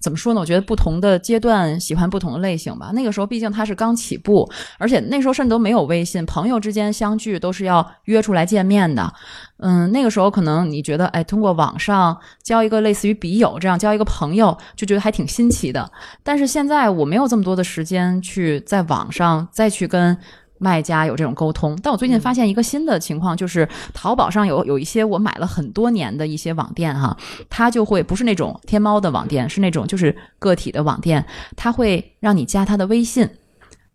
[0.00, 0.40] 怎么说呢？
[0.40, 2.90] 我觉得不同的阶段喜欢不同的类型吧。
[2.94, 9.12] 那个时候毕竟他是刚起步，而且那时候甚至都没有微信，朋友之间相聚都是要约出来见面的。
[9.58, 15.92] 嗯，那个时候可能你觉得，哎，通过网上交一个类似于笔友这样交一个朋友，就觉得还挺新奇的。
[16.22, 20.16] 但是现在我没有这么多的时间去在网上再去跟。
[20.60, 27.16] 卖家有这种沟通，但我最近发现一个新的情况，就是淘宝上有有一些我买了很多年的一些网店哈，
[27.48, 31.24] 它就会不是那种天猫的网店，是那种就是个体的网店，
[31.56, 33.28] 它会让你加他的微信，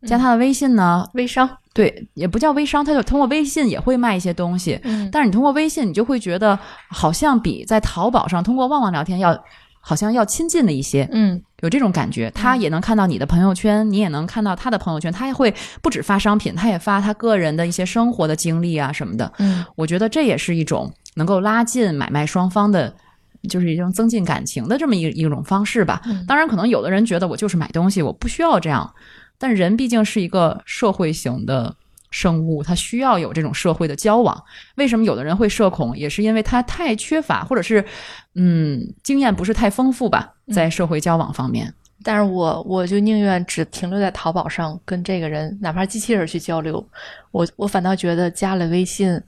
[0.06, 5.08] 加他的微信呢，微商，对，也不叫微商，他就通过微信也会卖一些东西，嗯。
[5.12, 6.58] 但是你通过微信，你就会觉得
[6.89, 9.38] 好像比在淘宝上通过旺旺聊天要
[9.88, 12.32] 好像要亲近了一些，嗯有这种感觉。
[12.32, 19.32] 他也能看到你的朋友圈，你也能看到他的朋友圈，他也会不止发商品，他也发他个人的一些生活的经历啊什么的。
[19.38, 22.91] 嗯我觉得这也是一种能够拉近买卖双方的，
[23.48, 26.02] 就是一种增进感情的这么一一种方式吧。
[26.06, 28.91] 嗯当然，可能有的人觉得我就是买东西，我不需要这样，
[29.38, 31.76] 但人毕竟是一个社会型的。
[32.12, 34.44] 生物，它需要有这种社会的交往。
[34.76, 37.84] 为什么有的人会社恐，也是因为他太缺乏，或者是
[38.34, 41.74] 嗯经验不是太丰富吧，在社会交往方面。
[42.04, 46.86] 但是我我就宁愿只停留在淘宝上跟这个人，哪怕机器人去交流，
[47.32, 49.20] 我我反倒觉得加了微信，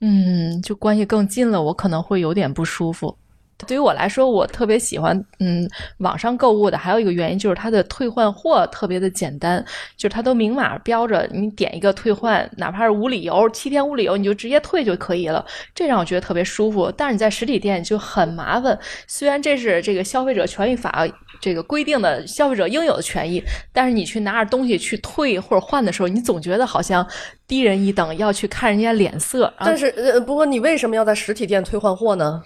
[0.00, 3.16] 嗯，就关系更近了，我可能会有点不舒服。
[3.66, 5.68] 对于我来说，我特别喜欢嗯
[5.98, 9.64] 网上购物的，还有一个原因就是它的退换货特别的简单，
[9.96, 15.44] 就是它都明码标着，你点一个退换，哪怕是无理由，七天无理由，你就直接退就可以了，
[15.74, 16.92] 这让我觉得特别舒服。
[16.96, 21.04] 但是你在实体店就很麻烦，虽然这是这个消费者权益法
[21.40, 23.42] 这个规定的消费者应有的权益，
[23.72, 27.06] 但是你去拿着东西去退或者换的时候，你总觉得好像
[27.46, 29.52] 低人一等，要去看人家脸色。
[29.58, 32.42] 但是呃，不过你为什么要在实体店退换货呢？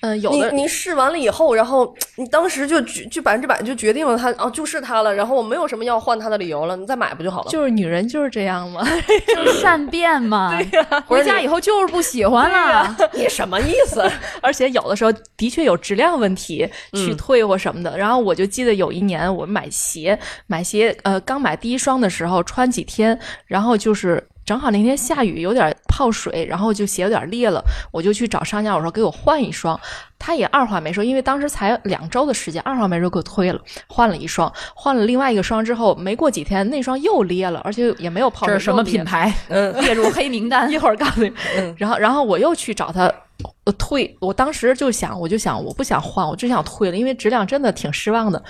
[0.00, 7.50] 嗯，有你的你试完了以后，然后你当时就决就百分之百就决定了它哦就是它了，然后我没有什么要换它的理由了，你再买不就好了？
[7.50, 8.82] 就是女人就是这样嘛。
[9.26, 10.56] 就是 善变嘛。
[10.56, 12.96] 对呀、 回家以后就是不喜欢了。
[13.12, 14.02] 你什么意思？
[14.40, 17.98] 而且有的时候的确有质量问题去退或什么的。
[17.98, 24.24] 然后我就记得有一年我买鞋，买鞋呃刚买第一双的时候穿几天，然后就是。
[24.48, 29.78] 正好那天下雨，有点泡水，然后就鞋有点裂了，我就去找商家，我说给我换一双，
[30.18, 38.54] 他也二话没说，因为当时才两周的时间，二话没说给我退了，换了一双，换了另外一个双之后，没过几天那双又裂了，而且也没有泡水。
[38.54, 39.30] 这是什么品牌？
[39.48, 40.72] 嗯 列入黑名单。
[40.72, 41.30] 一会儿告诉你。
[41.76, 43.12] 然后，然后我又去找他
[43.64, 48.42] 呃退，我当时就想，我就想我不想换，我就想退了，因为质量真的挺失望的。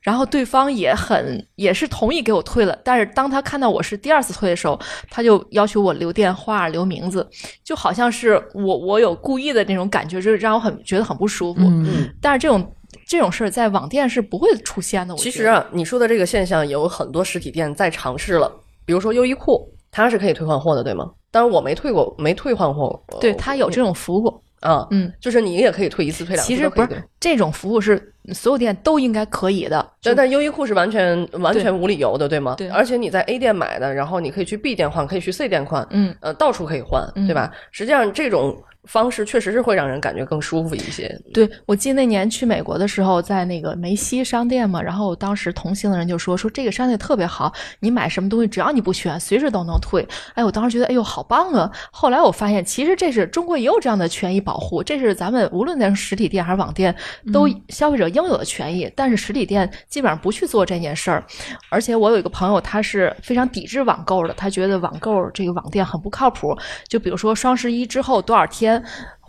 [0.00, 4.78] 然后对方也很也是同意给我退了，但是当他看到我是第二次退的时候，
[5.10, 7.28] 他就要求我留电话、留名字，
[7.64, 11.60] 就好像是我我有故意的那种感觉，就是让我很觉得很不舒服。
[11.64, 12.74] 嗯，但是这种
[13.06, 15.14] 这种事儿在网店是不会出现的。
[15.14, 18.50] 我其实啊，你说的这个现象有很多实体店在尝试了，
[18.86, 21.10] 比如说优衣库，它是可以退换货的，对吗？
[21.30, 22.98] 但是我没退过，没退换货。
[23.20, 27.02] 对他有这种服务，啊，嗯，就是你也可以退一次、退两次其实不是。
[27.20, 29.92] 这种服务是所有店都应该可以的。
[30.02, 32.54] 但但优衣库是完全完全无理由的，对吗？
[32.56, 37.52] 对而且你在 A 店买的，然后你可以去 B 店换，可以去 C 店换，嗯，呃，到处可以换，嗯对吧？
[37.70, 38.56] 实际上这种
[38.88, 41.08] 方式确实是会让人感觉更舒服一些。
[41.32, 50.04] 对，我记得那年去美国的时候，在那个梅西商店嘛，然后当时同行的人就说说这个商店特别好，你买什么东西只要你不选，随时都能退。
[50.34, 51.70] 哎，我当时觉得哎呦好棒啊！
[51.90, 56.94] 后来我发现，其实这是中国也有这样的权益保护，这是咱们无论在实体店还是网店，
[57.32, 58.90] 都消费者应有的权益。
[58.96, 61.22] 但是实体店基本上不去做这件事儿，
[61.68, 66.56] 而且我有一个朋友，他是非常抵制网购的，他觉得网购这个网店很不靠谱。
[66.88, 68.77] 就比如说双十一之后多少天，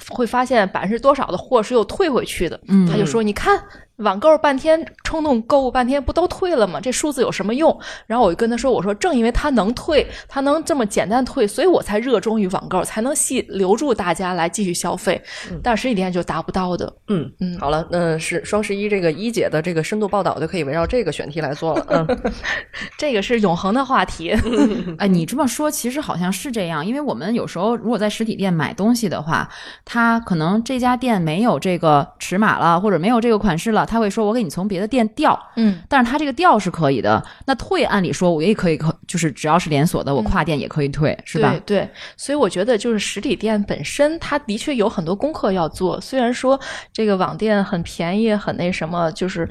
[0.10, 2.60] 会发现百分之多少的货是又退回去的。
[2.68, 3.62] 嗯他就说：“你看
[4.00, 6.80] 网购半天，冲动购物半天，不都退了吗？
[6.82, 15.22] 这数字有什么用？”然后我就跟他说：“我说正因为他能退，他能这么简单退，所以我才热衷于网购，才能吸留住大家来继续消费。
[15.64, 16.92] 但实体店就达不到的。
[17.08, 21.86] 嗯嗯好了，那是双十一这个一姐的这个深度报道就可以围绕这个选题来做了。
[21.90, 22.34] 嗯，
[22.98, 24.34] 这个是永恒的话题。
[24.98, 29.50] 哎，你这么说其实好像是这样，因为我们有时候如果在实体店买东西的话，
[29.84, 37.22] 他可能这家店没有这个尺码了，或者没有这个款式了，他会说我给你从别的店调，嗯，但是他这个调是可以的。
[37.46, 41.52] 那退按理说我也可以，可就是只要是连锁的，我跨店也可以退，是吧？
[41.66, 46.00] 对对，所以我觉得就是实体店本身，它的确有很多功课要做。
[46.00, 46.60] 虽然说
[46.94, 49.50] 这个网店很便宜，很那什么，就是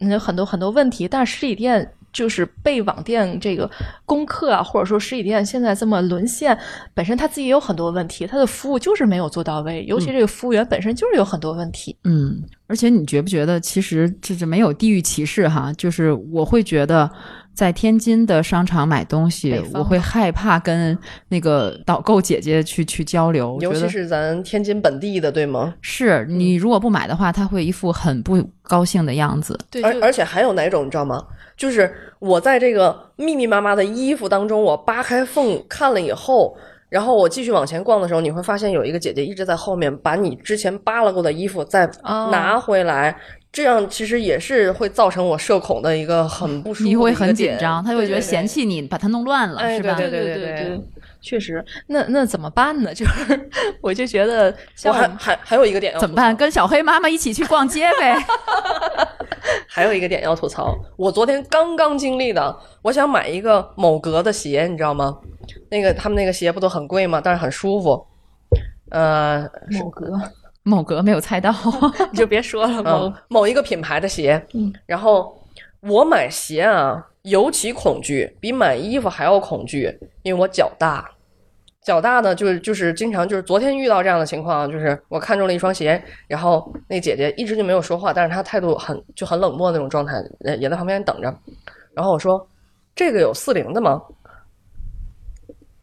[0.00, 1.92] 嗯有很多很多问题，但是实体店。
[2.12, 3.70] 就是被网店这个
[4.04, 6.56] 攻克啊，或者说实体店现在这么沦陷，
[6.94, 11.96] 本身他自己也有很多问题，他的服务就是没有做到位，尤其这个服务员本身就是有很多问题。
[12.04, 15.72] 嗯，而且你觉不觉得，其实这这没有地域歧视哈？
[15.74, 17.10] 就是我会觉得，
[17.54, 20.96] 在天津的商场买东西我会害怕跟
[21.28, 25.74] 那个导购姐姐去去交流，尤其是咱天津本地的，对吗？
[25.82, 29.58] 是你如果不买的话，他会一副很不高兴的样子。
[29.70, 31.22] 对，而而且还有哪种你知道吗？
[31.56, 36.56] 就是我在这个密密麻麻的衣服当中，我扒开缝看了以后，
[36.88, 43.14] 然后我继续往前逛的时候，你会发现有一个姐姐一直在后面把你之前扒拉过的衣服再哦拿回来。
[43.52, 49.94] 这样其实也是会造成我社恐的一个很不舒服你会很紧张，他会觉得嫌弃你把它弄乱了，哎是吧？
[49.94, 50.80] 对对对对对，
[51.20, 51.64] 确实。
[51.88, 52.92] 那那怎么办呢？
[52.94, 56.36] 就是我就觉得我还像我们还还有一个点要怎么办？
[56.36, 58.16] 跟小黑妈妈一起去逛街呗。
[59.66, 65.18] 还有一个点要吐槽，我昨天刚刚经历的，我想买一个某格的鞋，你知道吗？
[65.70, 67.20] 那个他们那个鞋不都很贵吗？
[67.22, 68.06] 但是很舒服。
[68.90, 70.06] 呃，某格，
[70.62, 71.54] 某格没有猜到，
[72.12, 75.34] 你就别说了，某嗯，某一个品牌的鞋，嗯，然后
[75.80, 81.10] 我买鞋啊，尤其恐惧，比买衣服还要恐惧，因为我脚大。
[81.82, 91.34] 脚大呢，就是就是经常就是昨天遇到这样的情况，就是我看中了一双鞋，然后那姐姐一直就没有说话，但是她态度很就很冷漠那种状态，呃也在旁边等着。
[91.94, 92.46] 然后我说
[92.94, 94.00] ：“这个有四零的吗？”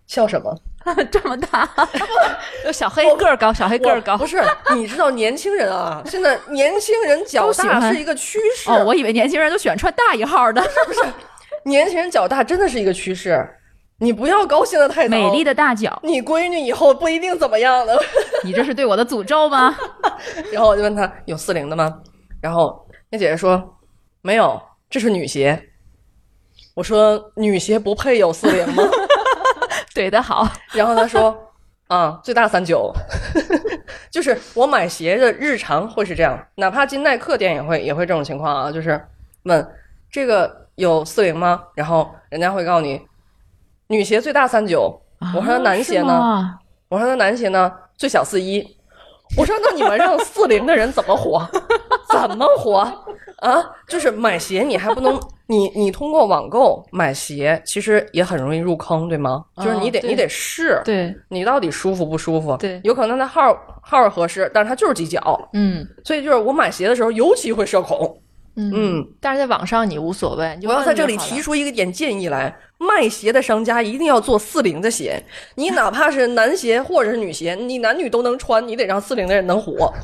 [0.07, 0.55] 笑什么？
[1.11, 1.69] 这么大，
[2.63, 4.25] 就小黑个儿高，小黑个儿高不。
[4.25, 4.41] 是，
[4.73, 8.71] 你知道年轻人啊， 现在年轻人脚大是一个趋势。
[8.71, 11.01] 哦，我以为年轻人都喜欢穿大一号的，不是
[11.65, 13.45] 年轻人脚大真的是一个趋势，
[13.99, 15.09] 你不要高兴的太早。
[15.09, 18.01] 美丽的大脚，你闺女以后不一定怎么样的。
[18.45, 19.75] 你这是对我的诅咒吗？
[20.53, 21.93] 然后我就问她有四零的吗？
[22.41, 23.77] 然后那姐姐说
[24.21, 25.61] 没有，这是女鞋。
[26.75, 28.83] 我说女鞋不配有四零吗？
[29.97, 31.35] 怼得好， 然后他说
[31.87, 32.93] 啊，最大三九。
[34.11, 39.03] 就是我买鞋的日常会是这样，哪怕进耐克店也会也会这种情况啊，就是
[39.43, 39.67] 问
[40.11, 41.63] 这个有四零吗？
[41.75, 43.01] 然后人家会告诉你，
[43.87, 45.01] 女鞋最大三九。
[45.35, 46.07] 我说男鞋呢？
[46.07, 46.59] 呢？
[46.89, 47.71] 我说那男鞋呢？
[47.97, 48.75] 最小四一。
[49.35, 51.45] 我说那你们让四零的人怎么活？
[52.11, 52.79] 怎么活
[53.39, 53.63] 啊？
[53.87, 59.43] 就是买鞋你还不能，你你通过网购买鞋，其实也很容易入坑，对吗？
[59.57, 62.55] 就是你得、哦你得试，对，你到底舒服不舒服？
[62.57, 68.21] 对有可能他号号合适，但是它就是挤脚，嗯所以就是我买鞋的时候尤其会社恐。
[68.59, 75.23] 嗯嗯，但是在网上你无所谓，我要在这里提出一个点建议来：卖鞋的商家一定要做四零的鞋，
[75.55, 79.93] 你 哪怕是男鞋或者是女鞋，你男女都能穿，你得让四零的人能火。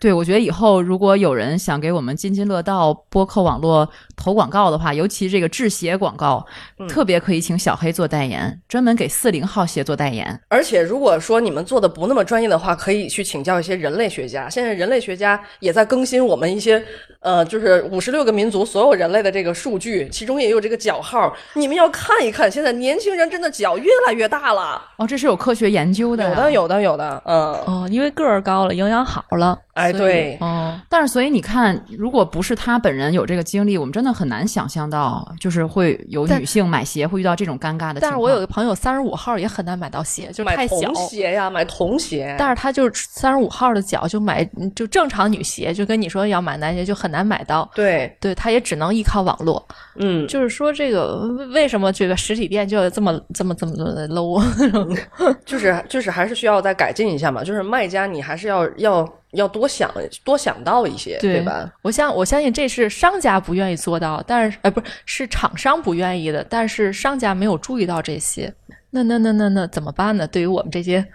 [0.00, 3.86] 对，我觉得以后如果有人想给我们津津乐道播客网络
[4.16, 6.44] 投广告的话，尤其这个制鞋广告，
[6.88, 10.40] 特别可以请小黑做代言，专门给四零号鞋做代言。
[10.48, 14.48] 而且如果说你们做的不那么专业的话，可以去请教一些人类学家。
[14.48, 16.82] 现在人类学家也在更新我们一些，
[17.20, 22.50] 呃，就是五十六个民族所有人类的这个数据，其中也有这个脚号，你们要看一看。
[22.50, 29.58] 现在年轻人真的脚越来越大了，哦，这是有科学研究的呀，有的，有的，有的，嗯，哦，因为个儿高了，营养好了。
[29.72, 38.02] 哎，对，哦，但是，所以你看，如果不是他本人有这个经历，我们真的很难想象到，就是会有女性买鞋会遇到这种尴尬的情况。
[38.02, 41.08] 但是我有个朋友三十五号也很难买到鞋，就买太小童。
[41.08, 42.34] 鞋呀，买童鞋。
[42.38, 44.44] 但是他就是三十五号的脚，就买
[44.76, 47.70] 就正常女鞋，就跟你说要买男鞋就很难买到。
[47.74, 49.66] 对，对，他也只能依靠网络。
[49.96, 54.42] 嗯，就是说，这个为为什么这个实体店就要这么这么这么的 low？
[55.46, 57.44] 就是就是还是需要再改进一下嘛。
[57.44, 59.88] 就是卖家，你还是要要要多想
[60.24, 61.72] 多想到一些，对吧？
[61.82, 68.52] 我相我相信这是商家不愿意做到，但是呃不是是厂商不愿意的，但是商家没有注意到这些。
[68.90, 70.26] 那那那那那怎么办呢？
[70.26, 71.06] 对于我们这些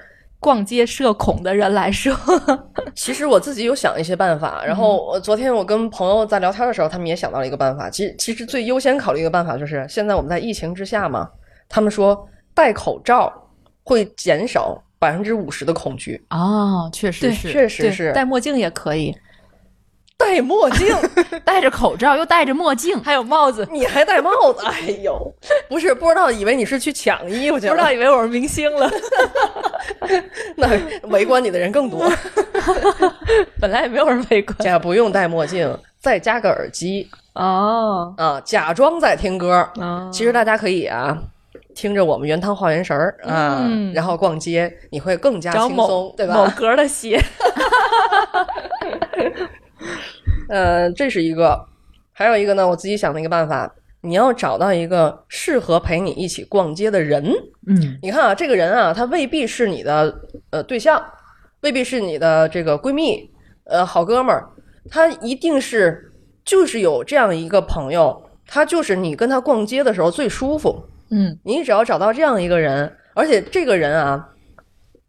[0.45, 2.15] 逛街社恐的人来说，
[2.93, 7.89] 其实我自己有想一些办法，然后我昨天我跟朋友在聊天的时候，他们也想到了一个办法。
[7.89, 11.27] 其实其实最优先考虑一个办法就是，现在我们在疫情之下嘛，
[11.67, 13.33] 他们说戴口罩
[13.83, 19.11] 会减少百分之五十的恐惧，哦，确实是确实是戴墨镜也可以，
[20.17, 20.95] 戴墨镜，
[21.43, 23.67] 戴着口罩又戴着墨镜，还有帽子。
[23.71, 25.33] 你还戴帽子， 哎呦，
[25.67, 28.89] 不是不知道，以为你是去抢衣服去了，不知道以为我是明星了，
[30.55, 30.67] 那
[31.09, 32.09] 围观你的人更多。
[33.59, 34.55] 本来也没有人围观。
[34.59, 37.09] 这不用戴墨镜，再加个耳机。
[37.33, 39.67] 哦，啊，假装在听歌。
[39.75, 40.09] 哦。
[40.13, 41.17] 其实大家可以啊，
[41.75, 43.91] 听着我们原汤化原食儿啊，嗯。
[43.93, 46.35] 然后逛街，你会更加轻松，对吧？
[46.35, 46.53] 某吧？
[46.57, 47.21] 格的鞋，
[50.49, 51.65] 呃，这是一个，
[52.11, 57.23] 还有一个呢，我自己想的一个办法，你要找到一个适合陪你一起逛街的人。
[57.67, 60.13] 嗯，你看啊，这个人啊，他未必是你的
[60.51, 61.03] 呃对象，
[61.61, 63.29] 未必是你的这个闺蜜，
[63.63, 64.47] 呃好哥们儿，
[64.89, 66.11] 他一定是
[66.43, 70.83] 就是有这样一个朋友，他就是你跟他逛街的时候最舒服。
[71.09, 74.29] 嗯，你只要找到这样一个人，而且这个人啊，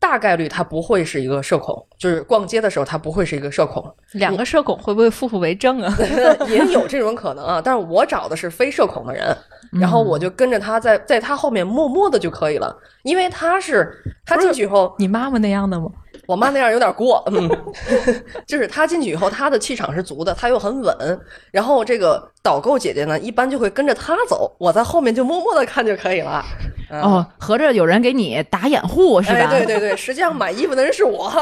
[0.08, 5.92] 大概率他不会是一个社恐，就是逛街的时候他不会是一个社恐，两个社恐会不会夫妇为证啊？
[6.48, 7.60] 也有这种可能啊。
[7.64, 9.36] 但是我找的是非社恐的人，
[9.72, 13.92] 然后我就跟着他在在他后面默默的就可以了，因为他是
[14.24, 15.90] 他进去以后，你妈妈那样的吗？
[16.26, 17.48] 我妈那样有点过，嗯，
[18.46, 21.20] 就是她进去以后，她的气场是足的，她又很稳。
[21.50, 26.44] 然后这个导购姐姐呢，一般就会跟着她走，我在后面就默默的看就可以了。
[26.90, 29.38] 嗯、哦，合着有人给你打掩护是吧？
[29.38, 31.32] 哎，对对对，实际上买衣服的人是我，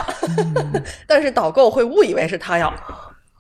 [1.06, 2.72] 但是导购会误以为是她要。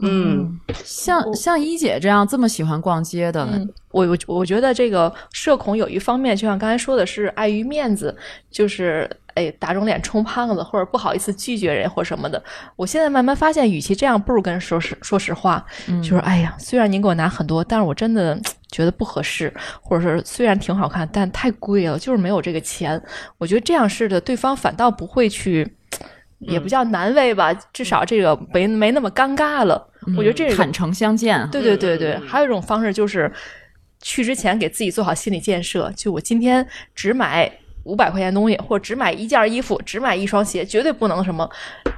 [0.00, 8.14] 嗯，像像一姐这样这么喜欢逛街的，嗯，我我我觉得这个社恐有一方面，就像刚才说的是碍于面子，
[8.50, 12.42] 就是哎打肿脸充胖子，或者不好意思拒绝人或什么的。
[12.76, 15.64] 我现在慢慢发现，与其这样，不如跟人说实说实话，
[16.02, 23.00] 就是哎呀，虽然您给我拿很多，但是我真的觉得不合适，或者是虽然挺好看，但太贵了，就是没有这个钱。
[23.38, 25.76] 我觉得这样式的，对方反倒不会去。
[26.40, 29.88] 也不叫难为吧，至少这个没没那么尴尬了。
[30.14, 31.48] 我觉得这是坦诚相见。
[31.50, 33.32] 对对对对，还有一种方式就是，
[34.02, 37.50] 去之前给自己做好心理建设，就我今天只买
[37.84, 41.48] 五百块钱东西，或者只买一件衣服，只买一双鞋，绝对不能什么。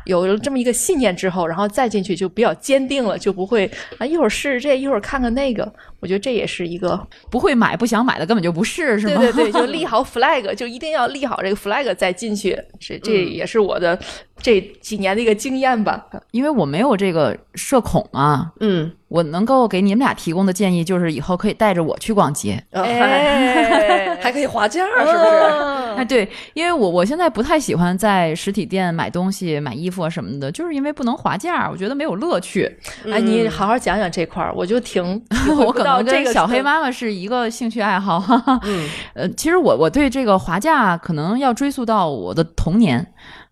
[0.05, 3.69] 有了这么一个信念之后，然后再进去就比较坚定了，就不会
[3.99, 5.73] 啊一会儿试试这，一会儿看看那个。
[5.99, 9.17] 我觉得这也是一个，不会买、不想买的根本就不是，是吗？
[9.17, 12.57] 对对对，就立 好 flag，就一定要立好这个 flag 再进去。
[12.79, 13.99] 这这嗯也是我的
[14.41, 16.07] 这几年的一个经验吧。
[16.31, 22.63] 因为我没有这个社恐啊，嗯，我能够给你们俩提供的建议就是，以后可以带着我去逛街。
[22.73, 25.97] 啊哎还 还可以划价，是不是？
[25.97, 32.71] 哎，对，因为我我现在不太喜欢在实体店买东西、买衣服啊什么的，就是因为不能划价，我觉得没有乐趣。
[33.11, 35.23] 哎，你好好讲讲这块儿，我就挺
[35.59, 38.19] 我可能跟小这个是黑妈妈是一个兴趣爱好。
[38.21, 38.61] 哈哈。
[38.65, 43.07] 嗯 呃，其实我我对这个划价可能要追溯到我的童年。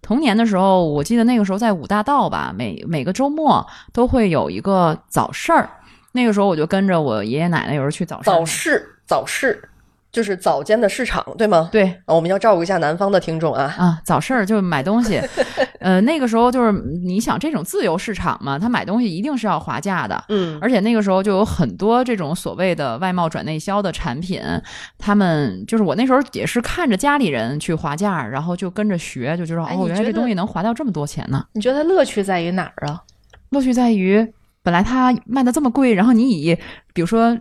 [0.05, 5.69] 童年的时候，我记得那个时候在五大道吧，每每个周末都会有一个早市儿。
[6.13, 8.25] 那个时候我就跟着我爷爷奶奶有时候去早市。
[8.27, 9.67] 早市早市
[10.15, 11.69] 就是早间的市场，对吗？
[11.73, 13.65] 对，啊，我们要照顾一下南方的听众啊。
[13.77, 15.21] 啊，早市儿就是买东西，
[15.81, 16.71] 呃，那个时候就是
[17.05, 24.41] 你想这种自由市场嘛，他买东西一定是要划价的，嗯而且那个时候就有很多这种所谓的外贸转内销的产品，
[24.97, 31.45] 他们就是我那时候也是看着家里人去划价，然后就跟着学，就知道哦，哎你觉得原来这东西能划到这么多钱呢。
[31.55, 33.03] 你觉得乐趣在于哪儿啊？
[33.51, 36.57] 乐趣在于，本来它卖的这么贵，然后你以
[36.93, 37.37] 比如说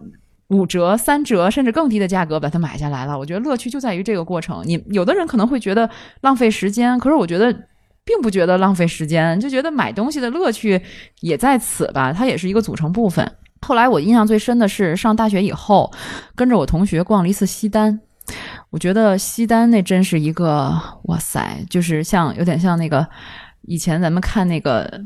[0.53, 4.63] 五折、三折甚至更低的价格把它买下来了，我觉得乐趣就在于这个过程。
[4.65, 5.89] 你有的人可能会觉得
[6.21, 7.53] 浪费时间，可是我觉得。
[8.05, 10.81] 并不觉得浪费时间，就觉得买东西的乐趣
[11.21, 13.25] 也在此吧，它也是一个组成部分。
[13.61, 15.89] 后来我印象最深的是上大学以后，
[16.35, 17.97] 跟着我同学逛了一次西单，
[18.71, 23.07] 我觉得西单那真是一个哇塞，就是像有点像那个
[23.61, 25.01] 以前咱们看那个。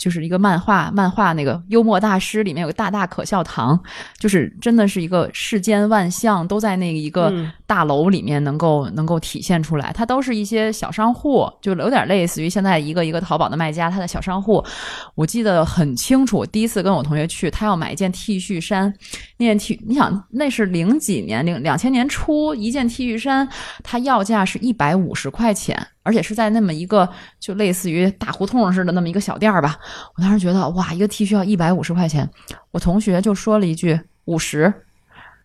[0.00, 3.78] 就是一个漫画，漫画那个幽默大师里面有个大大可笑堂，
[4.18, 9.92] 就是真的是一个世间万象都在那一个嗯大楼里面能够、能够体现出来。
[9.92, 14.64] 它都是一些小商户，就有点类似于现在一个一个淘宝的卖家，他的小商户。
[15.14, 18.90] 我记得很清楚，第一次跟我同学去，他要买一件 T 恤衫，
[19.36, 23.46] 那件 T，你想那是零几年，零两千年初一件 T 恤衫，
[23.84, 25.86] 它要价是一百五十块钱。
[26.10, 27.08] 而且是在那么一个
[27.38, 29.76] 就类似于大胡同似的那么一个小店儿吧，
[30.16, 32.28] 我当时觉得哇，一个 T 恤要一百五十块钱，
[32.72, 34.74] 我同学就说了一句五十，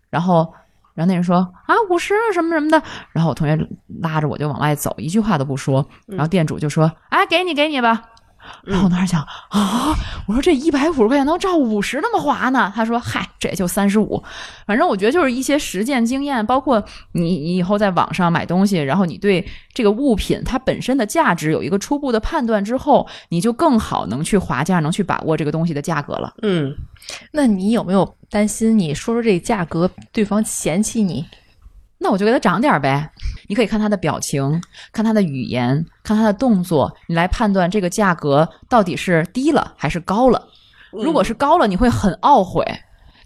[0.09, 0.51] 然后
[0.95, 3.55] 然后那人说啊五十什么什么的，然后我同学
[4.01, 8.09] 拉着我就往外走，一句话都不说，然后店主就说啊给你给你吧。
[8.63, 9.95] 然后我当时想啊，
[10.27, 12.71] 我说这一百五十块钱能照五十那么划呢？
[12.75, 14.23] 他说嗨，这也就三十五。
[14.65, 26.33] 反正我觉得就是一些实践经验，包括你你以后在网上买东西，然后你对这个物品它本身的价值有一个初步的判断之后，你就更好能去划价，能去把握这个东西的价格了。
[26.41, 26.75] 嗯，
[27.31, 31.25] 那你有没有担心你说出这价格，对方嫌弃你？
[31.97, 33.09] 那我就给他涨点儿呗。
[33.47, 40.47] 你可以看他的表情，看他的语言，看他的动作，你来判断这个价格到底是低了还是高了。
[40.91, 42.63] 如果是高了，你会很懊悔，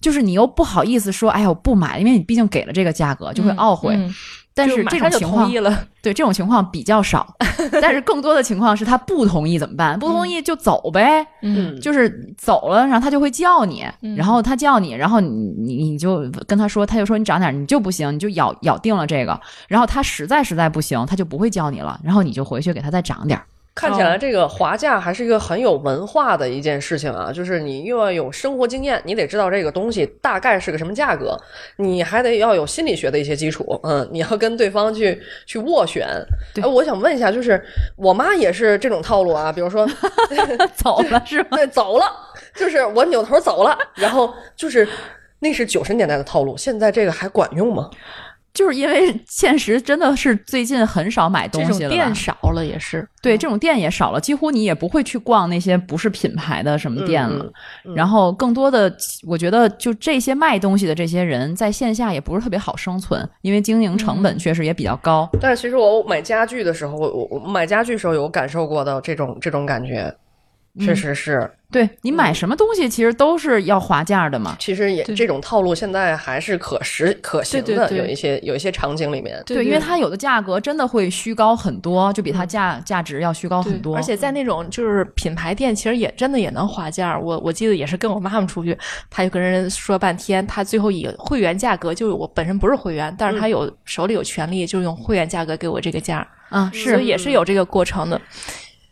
[0.02, 3.96] 就是你又不好意思说，哎呀，我不买，因为你毕竟给了这个价格，就会懊悔。
[3.96, 4.14] 嗯
[4.52, 5.50] 但是这种情况
[6.02, 7.34] 对这种情况比较少，
[7.82, 9.98] 但是更多的情况是他不同意怎么办？
[9.98, 19.40] 不同意就走呗，嗯就是走了，然后他就会叫你，嗯然后他叫你，然后你你你就跟他说，他就说你涨点儿，你就不行，你就咬咬定了这个，
[19.70, 23.46] 然后他实在实在不行，他就不会叫你了，然后你就回去给他再涨点儿。
[23.80, 31.40] 看起来这个划价还是一个很有文化的一件事情啊，就是你又要有生活经验，你得知道这个东西大概是个什么价格，
[31.78, 36.06] 你还得要有心理学的一些基础，嗯，你要跟对方去去斡旋。
[36.54, 37.64] 对哎，我想问一下，就是
[37.96, 39.88] 我妈也是这种套路啊，比如说
[40.76, 41.48] 走了是吗？
[41.52, 42.06] 对走了，
[42.54, 44.86] 就是我扭头走了，然后就是
[45.40, 47.90] 那是九十年代的套路，现在这个还管用吗？
[48.54, 53.08] 就是因为现实真的是最近很少买东西了店少了也是。
[53.22, 57.46] 对，这种店也少了，几乎你也不会去逛那些不是品牌的什么店了。
[57.46, 58.94] 嗯嗯然后更多的，
[59.28, 65.30] 我觉得就这些卖东西的这些人，在线下也不是特别好生存，因为经营成本确实也比较高。
[65.42, 70.14] 但是其实我买家具的时候，我我我买家具的时候有感受过的这种这种感觉，
[70.80, 71.50] 确实是。
[71.72, 74.56] 对你买什么东西，其实都是要划价的嘛。
[74.58, 79.40] 其实也这种套路现在还是可实可行的，对对对有一些有一些场景里面。
[79.46, 83.96] 对，因为它有的价格真的会虚高很多，就比它价价值要虚高很多。
[83.96, 87.16] 而且在那种就是品牌店，其实也真的也能划价。
[87.20, 88.76] 我我记得也是跟我妈妈出去，
[89.08, 98.20] 她就跟人说半天，她最后以会员价格，就是我本身不是会员，但是她有手里有权利，就用会员价格给我这个价，啊，所以是也是有这个过程的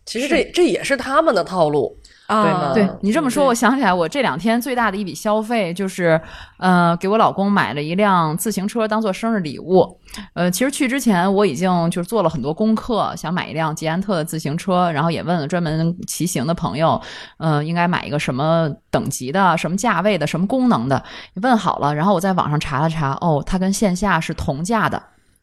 [0.07, 1.95] 其实这这也是他们的套路。
[2.25, 2.71] 啊。
[2.73, 6.19] 对你这么说，我想起来，我这两天最大的一笔消费就是，
[6.57, 9.99] 呃，给我老公买了一辆自行车当做生日礼物。
[10.33, 16.99] 呃，其实去之前我已经就是做了很多功课，想买一辆捷安特的自行车，然后也问了专门骑行的朋友，
[17.37, 21.01] 呃，应该买一个什么等级的、什么价位的、什么功能的，
[21.41, 25.01] 问好了，然后我在网上查了查，哦，它跟线下是同价的。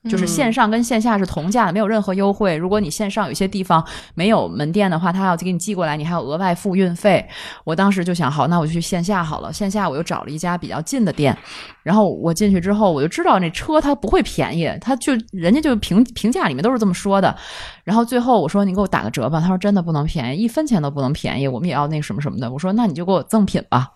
[0.08, 2.56] 就是线上跟线下是同价的，没有任何优惠。
[2.56, 3.82] 如果你线上有些地方
[4.14, 7.26] 没有门店的话，他要给你寄过来，你还要额外付运费。
[7.64, 9.52] 我当时就想，好，那我就去线下好了。
[9.52, 11.36] 线下我又找了一家比较近的店，
[11.82, 17.34] 然后我进去之后，我就知道那车它不会便宜，他就人家就评评价里面都是这么说的。
[17.82, 22.52] 然后最后我说你给我打个折吧，他说真的不能便宜，一分钱都不能便宜，我们也要那什么什么的。
[22.52, 23.88] 我说那你就给我赠品吧。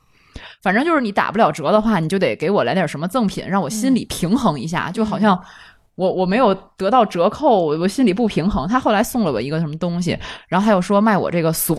[0.62, 5.40] 反正就是你打不了折的话，你就得给我来点什么赠品，让我心里平衡一下，就好像
[5.99, 8.68] 我我没有得到折扣，我我心里不平衡。
[8.68, 11.76] 他后来送了我一个什么东西，然后他又说卖我这个锁，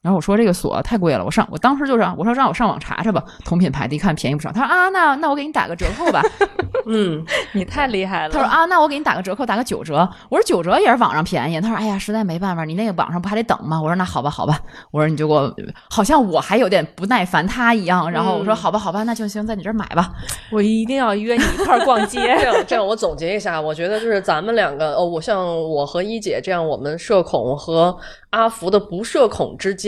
[0.00, 4.52] 然后我说这个锁太贵了，我上我当时就让我说让我上网查查吧，同品牌的，一看便宜不少。
[4.52, 6.22] 他说啊，那那我给你打个折扣吧。
[6.86, 7.22] 嗯，
[7.52, 8.32] 你太厉害了。
[8.32, 10.08] 他说啊，那我给你打个折扣，打个九折。
[10.30, 11.60] 我说九折也是网上便宜。
[11.60, 13.80] 他说哎呀，实在没办法，你那个网上不还得等吗？
[13.82, 14.58] 我说那好吧，好吧。
[14.92, 15.52] 我说你就给我，
[15.90, 18.08] 好像我还有点不耐烦他一样。
[18.10, 20.12] 然后我说好吧，好吧，那就行，在你这儿买吧。
[20.52, 22.20] 我一定要约你一块儿逛街。
[22.38, 27.94] 这样这样，我总结一下，我觉得就是咱们两个，哦，我像我和一姐这样，我们社恐和
[28.30, 29.87] 阿福的不社恐之间，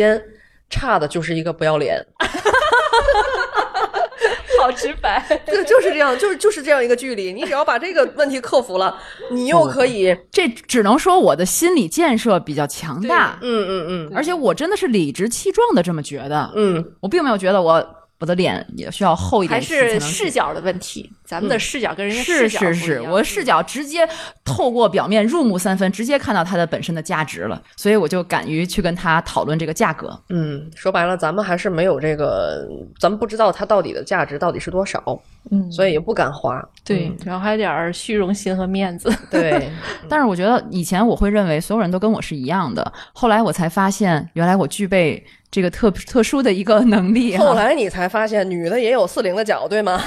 [0.69, 2.05] 差的就是一个不要脸。
[4.61, 5.25] 好直白。
[5.47, 7.33] 对，就是这样，就是就是这样一个距离。
[7.33, 8.95] 你只要把这个问题克服了，
[9.31, 16.53] 你又可以，这只能说我的心理建设比较强大，嗯嗯嗯而且我真的是理直气壮的这么觉得。
[16.55, 17.83] 嗯，我并没有觉得我
[18.21, 24.07] 我的脸也需要厚一点还是视角的问题，咱们的视角跟人家是视角不是我视角直接
[24.45, 30.21] 透过表面入木三分，直接看到它的本身的价值了，所以我就敢于去跟他讨论这个价格。
[30.29, 32.69] 嗯，说白了，咱们还是没有这个，
[32.99, 35.03] 咱们不知道它到底的价值到底是多少，
[35.51, 36.63] 嗯，所以也不敢花。
[36.85, 39.11] 对，然后还有点虚荣心和面子。
[39.31, 39.71] 对，
[40.11, 47.45] 但是我觉得以前我会认为所有人都跟我是一样的，后来我才发现，原来我具备这个特特殊的一个能力、啊。
[47.45, 50.01] 后来你才发现，女的也有四零的脚，对吗？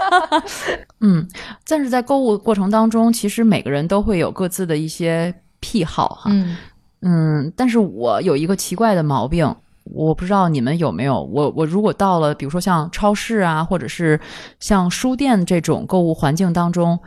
[1.00, 1.26] 嗯，
[1.66, 6.30] 但是在购物过程当中，其实每个人都会有各自的一些癖好哈。
[6.30, 6.56] 嗯，
[7.00, 9.54] 嗯，但是我有一个奇怪的毛病，
[9.84, 11.22] 我不知道你们有没有。
[11.22, 14.20] 我我如果到了，比如说像超市啊，或者是
[14.60, 16.98] 像书店这种购物环境当中，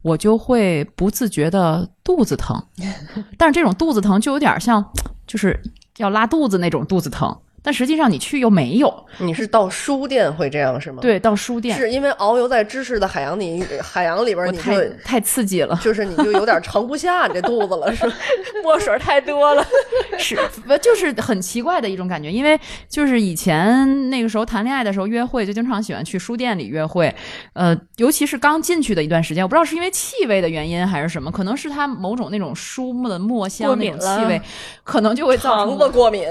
[0.00, 2.60] 我就会不自觉的肚子疼。
[3.36, 4.82] 但是这种肚子疼就有点像，
[5.26, 5.60] 就是
[6.02, 7.38] 要拉肚子那种肚子疼。
[7.62, 8.92] 但实际上你去又没有。
[9.18, 15.78] 你是到书店会这样是吗？，对，到书店是因为遨游在知识的海洋里，海洋里边你太就太刺激了。
[15.82, 18.14] 就 是你就有点盛不下你这肚子了，是吧？
[18.62, 19.64] 墨水太多了。
[20.18, 20.36] 是
[20.66, 22.30] 不就是很奇怪的一种感觉？
[22.30, 22.58] 因为
[22.88, 27.14] 就是以前那个时候谈恋爱的时候约会，就经常喜欢去书店里约会，
[27.52, 34.40] 呃，尤其是刚进去的一段时间，我不知道是因为气味的原因还是什么，可能是它某种那种书的墨香那种气味，
[34.84, 36.24] 可能就会造肠成子过敏，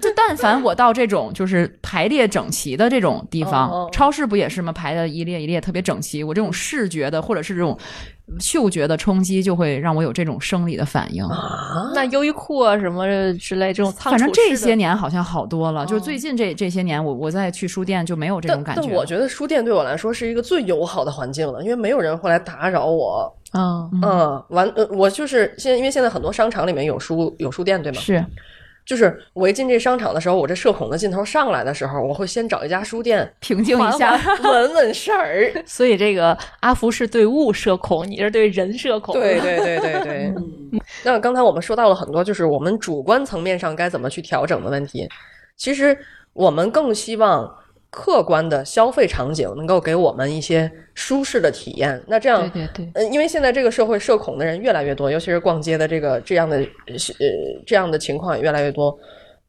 [0.00, 4.72] 就但凡我到这种就是排列整齐的这种地方，哦哦超市不也是吗？
[4.72, 7.76] 排的一列一列特别整齐，我这种视觉的或者是这种
[8.38, 11.24] 嗅觉的冲击，就会让我有这种生理的反应。
[11.24, 18.88] 啊，那优衣库啊什么之类这种仓反正这些年好像好多了，就是哦最近这这些年，我我再去书店就没有这种感觉了。
[18.88, 23.32] 但我觉得书店对我来说是一个最友好的环境了，因为没有人会来打扰我。
[23.52, 28.00] 嗯嗯，完，呃，我就是现在，因为现在很多商场里面有书有书店，对吗？
[28.00, 28.24] 是
[28.84, 34.20] 就是我一进这商场的时候，我这社恐的劲头上来的时候，我会先找一家书店平静一下。
[34.42, 35.52] 稳稳神儿。
[35.64, 39.14] 所以这个阿福是对物社恐，你是对人社恐。
[39.14, 40.34] 对对对对对。
[41.04, 45.08] 那刚才我们说到了很多，就是我们主观层面上该怎么去调整的问题。
[45.56, 45.96] 其实
[46.32, 47.48] 我们更希望
[47.90, 52.00] 客观的消费场景能够给我们一些舒适的体验。
[52.06, 56.64] 那这样，对对对，呃，因为现在这个社会社恐的人越来越多，尤其是逛街的这个这样的呃
[57.66, 58.96] 这样的情况也越来越多。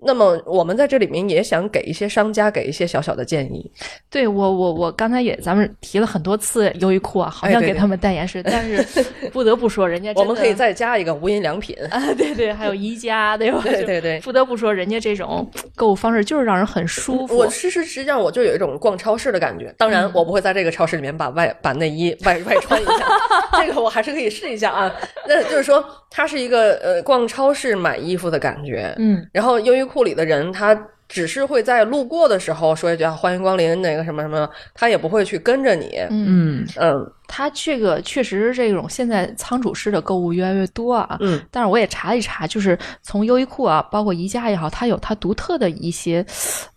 [0.03, 3.71] 那么我们在这里面也想给一些商家给一些小小的建议。
[4.09, 11.75] 对我我我刚才也咱们提了很多次优衣库啊，好像给他们代言是，但是不得不说人家我们可以再加一个无印良品。
[11.89, 13.61] 啊，对对，还有宜家，对吧？
[13.63, 17.37] 对对对不得不说人家这种购物方式就是让人很舒服。
[17.37, 23.07] 我其实实际上我就有一种逛超市的感觉，当然我不会在这个超市里面把外把内衣外外穿一下，
[23.61, 24.93] 这个我还是可以试一下啊。
[25.27, 30.79] 那就是说，它是一个呃逛超市买衣服的感觉，嗯，然后优衣库里的人他。
[31.13, 35.97] 只是会在路过的时候说一句啊“欢迎光临”那个什么什么，他也不会去跟着你。
[36.09, 41.17] 嗯，嗯，嗯它这个确实是这种现在仓储式的购物越来越多啊。
[41.19, 46.25] 嗯但是我也查了一查，就是从优衣库啊，包括宜家也好，它有它独特的一些，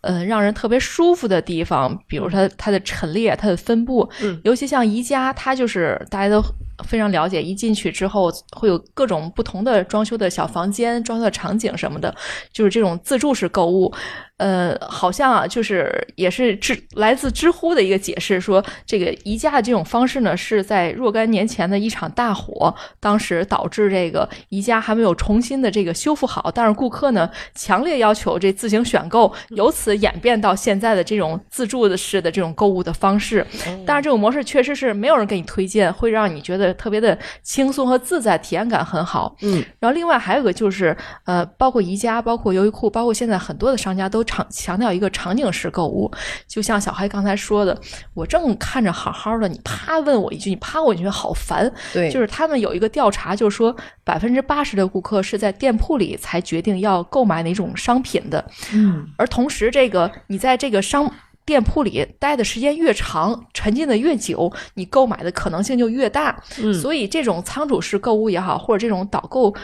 [0.01, 6.43] 呃，让人特别舒服的地方，比如它它的陈列、它的分布，嗯尤其像宜家，它就是大家都
[6.85, 12.15] 非常了解，一进去之后会有各种不同的装修的小房间、装修的场景什么的，
[12.53, 13.93] 就是这种自助式购物。
[14.45, 33.47] 呃，好像啊，就是也是知来自知乎的一个解释，说这个宜家的这种方式呢，是在若干年前的一场大火，当时导致这个宜家还没有重新的这个修复好，但是顾客呢强烈要求这自行选购，由此演变到现在的这种自助的式的这种购物的方式。
[33.87, 39.35] 但是这种模式确实是没有人给你推荐，会让你觉得特别的轻松和自在，体验感很好。
[39.41, 46.11] 嗯，然后另外还有一个就是，呃，包括宜家、包括优衣库、包括现在很多的商家都强强调一个场景式购物，
[46.49, 47.79] 就像小黑刚才说的，
[48.15, 51.73] 我正看着好好的，你啪问我一句，你啪我一句，好烦。
[51.93, 61.13] 对，就是他们有一个调查，就是说百分之八十的顾客是在店铺里才决定要购买哪种商品的，嗯，而同时这个你在这个商。
[61.47, 66.43] 店铺里待的时间越长，沉浸的越久，你购买的可能性就越大。
[66.63, 69.55] 嗯所以这种仓储式购物也好，或者这种导购。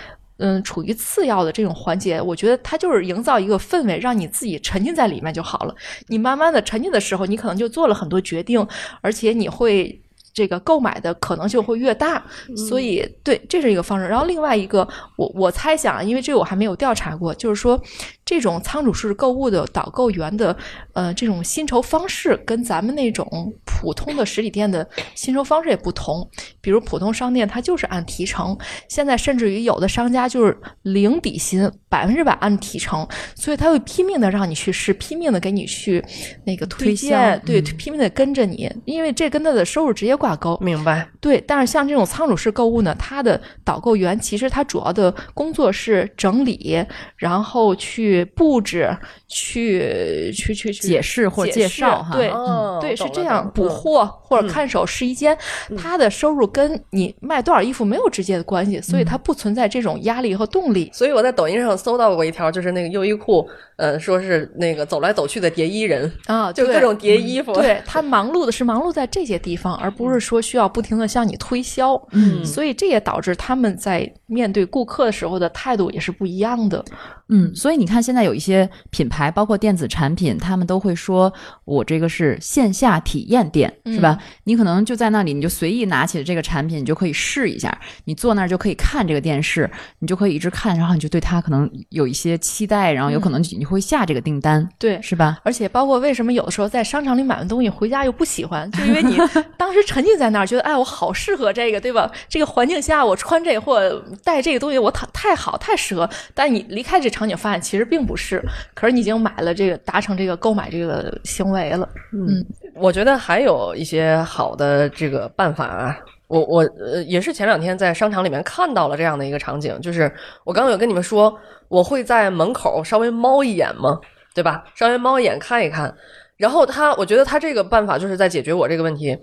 [0.41, 5.75] 嗯，处于次要的这种环节，我觉得它就是营造一个氛围，让你自己沉浸在里面就好了。
[6.09, 8.67] 你慢慢的沉浸的时候，你可能就做了很多决定，
[9.03, 10.01] 而且你会
[10.41, 12.25] 这个购买的可能性会越大。
[12.67, 14.09] 所以，对，这是一个方式。
[14.09, 14.89] 然后另外一个，
[15.19, 17.79] 我我猜想啊，因为这个我还没有调查过，就是说
[18.25, 20.57] 这种仓储式购物的导购员的
[20.95, 23.27] 呃这种薪酬方式跟咱们那种
[23.67, 26.27] 普通的实体店的薪酬方式也不同。
[26.63, 28.57] 比如普通商店它就是按提成，
[28.89, 36.03] 现在甚至于有的商家就是零底薪，百分之百按提成，所以他会拼命的让你去试，拼命的给你去
[36.47, 40.59] 那个推推荐，销对，嗯拼命的跟着你，因为这跟他的收入直接挂钩。
[40.61, 41.09] 明白。
[41.21, 46.85] 对，但是像这种仓储式购物呢，它的导购员其实他主要的工作是整理，
[47.17, 48.97] 然后去布置，
[49.31, 52.29] 去去去去解释或者介绍哈对。
[52.29, 55.37] 哦对，是这样补货或者看守试衣间，
[55.77, 60.91] 他的收入跟你卖多少衣服没有直接的关系，所以他不存在这种压力和动力。
[60.95, 67.53] 所以我在抖音上搜到过一条，就是那个优衣库，呃，说是那个走来走去的叠衣人，啊， 就各种叠衣服。
[67.53, 72.01] 对他忙碌的是忙碌在这些地方，而不是说需要不停的向你推销。
[72.13, 76.83] 嗯所以这也导致他们在面对顾客的时候的态度也是不一样的。
[77.29, 81.33] 嗯，所以你看，现在有一些品牌，包括电子产品，他们都会说，
[81.65, 84.17] 我这个是线下体验店，是吧？
[84.45, 87.77] 你可能就在那里，你就随意拿起了这个产品，你就可以试一下。
[88.05, 89.69] 你坐那儿就可以看这个电视，
[89.99, 95.39] 你就可以一直看，然后你就对它可能有一些期待，然后有可能你会下这个订单，对，是吧？
[95.43, 99.17] 而且包括为什么有的时候在商场里买完东西回家又不喜欢，就因为你
[99.59, 102.11] 当时沉浸在那儿，觉得哎我好适合这个，对吧？
[102.29, 108.43] 这个环境下我穿这个或者带这个东西我太太好太适合，但你离开这场景发现其实并不是，
[108.75, 111.89] 可是你已经买了这个达成这个购买这个行为了。
[112.13, 112.45] 嗯
[112.75, 115.99] 我觉得还有一些好的这个办法啊。
[116.29, 120.11] 我我呃也是前两天在商场里面看到了这样的一个场景，就是
[120.45, 121.37] 我刚刚有跟你们说，
[121.67, 123.99] 我会在门口稍微猫一眼嘛，
[124.33, 124.65] 对吧？
[124.77, 125.93] 稍微猫一眼看一看，
[126.37, 129.19] 然后他，我觉得他这个办法就是在解决我这个问题，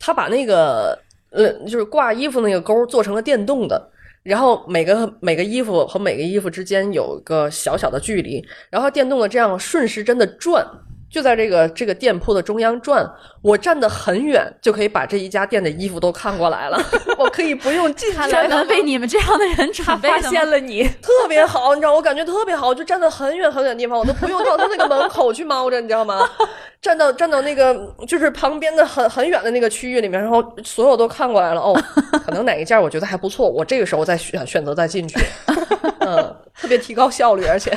[0.00, 0.98] 他把那个
[1.30, 3.90] 呃就是挂衣服那个钩做成了电动的。
[4.22, 10.66] 然后每个每个衣服和每个衣服之间有个小小的距离，然后电动的这样顺时针的转，
[11.10, 13.08] 就在这个这个店铺的中央转，
[13.42, 16.78] 我站得很远就可以把这一家店的衣服都看过来了，
[17.18, 18.30] 我可以不用进去。
[18.30, 26.28] 专门为你们这样的人准备的吗现了你，特别好，你知道，我感觉特别好，就站得很远很远的地方，我都不用到他那个门口去猫着，你知道吗？
[26.80, 27.74] 站到站到那个
[28.06, 31.60] 就是旁边的很很远的那个区域里面，然后所有都看过来了。
[31.60, 31.74] 哦，
[32.24, 35.18] 可能哪一件我觉得还不错，我这个时候再选选择再进去，
[36.16, 37.76] 嗯，特别提高效率， 而且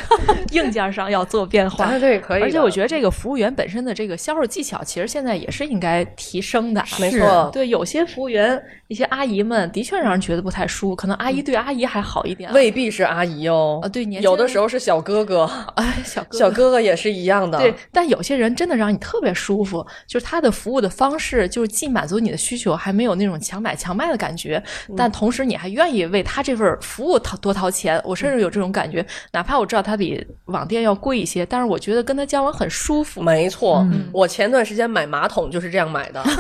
[0.52, 2.00] 硬件上要做变化啊，。
[2.00, 2.42] 对，可以。
[2.42, 6.84] 而且我觉得这个服务员本身的这个销售技巧，其实现在也是应该提升的。
[7.00, 12.54] 没错，对，有些服务员、一些阿姨们的确让人觉得不太舒服，可能阿姨对阿姨还好一点啊。
[12.54, 17.58] 未必是阿姨哦，啊对有的时候是小哥哥，哎，小哥小哥哥也是一样的。
[17.58, 28.02] 对，但有些人真的让你特别舒服，就是他的服务的方式，就是既满足你的需求，还没有那种强买强卖的感觉，嗯但同时你还愿意为他这份服务掏多掏钱。
[28.04, 33.22] 我甚至有这种感觉，哪怕我知道它比网店要贵一些，但是我觉得跟他交往很舒服。
[33.22, 36.24] 没错，嗯我前段时间买马桶就是这样买的。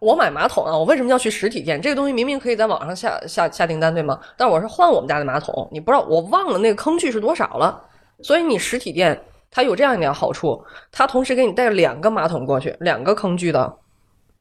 [0.00, 1.80] 我买马桶啊，我为什么要去实体店？
[1.80, 4.18] 这个东西明明可以在网上下下下订单，对吗？
[4.36, 7.82] 但我是换我们家的马桶，你不知道，我忘了那个坑距是多少了。
[8.22, 9.20] 所以你实体店
[9.50, 13.76] 它有这样一点好处，它同时给你带两个马桶过去，两个坑距的。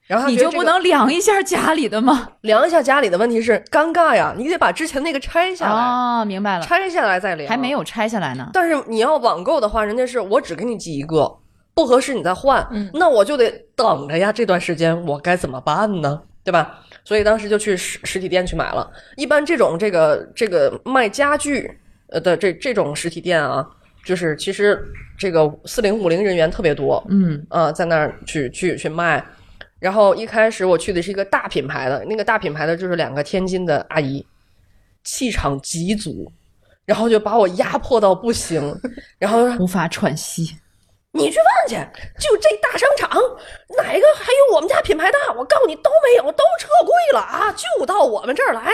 [0.07, 2.29] 然后你就不能量一下家里的吗？
[2.41, 8.49] 量一下家里的问题是尴尬呀，你得把之前那个拆下来，哦，明白了，拆下来再量，还没有拆下来呢。
[8.53, 11.35] 但是你要网购的话，人家是我只给你寄一个，
[11.73, 14.31] 不合适你再换，嗯那我就得等着呀。
[14.31, 16.21] 这段时间我该怎么办呢？
[16.43, 16.79] 对吧？
[17.03, 18.87] 所以当时就去实实体店去买了。
[19.15, 21.67] 一般这种这个这个卖家具
[22.09, 23.67] 呃的这这种实体店啊，
[24.03, 24.79] 就是其实
[25.17, 29.25] 这个四零五零人员特别多，嗯，啊，在那儿去去去卖。
[29.85, 34.25] 然后一开始我去的是一个大品牌的，那个大品牌的就是两个天津的阿姨，
[35.03, 36.31] 气场极足，
[36.85, 38.75] 然后就把我压迫到不行，
[39.19, 40.57] 然后无法喘息。
[41.15, 41.75] 你去问去，
[42.19, 43.09] 就这大商场
[43.69, 45.31] 哪个还有我们家品牌大？
[45.33, 48.73] 我告诉你都没有，都撤柜了啊，就到我们这儿来。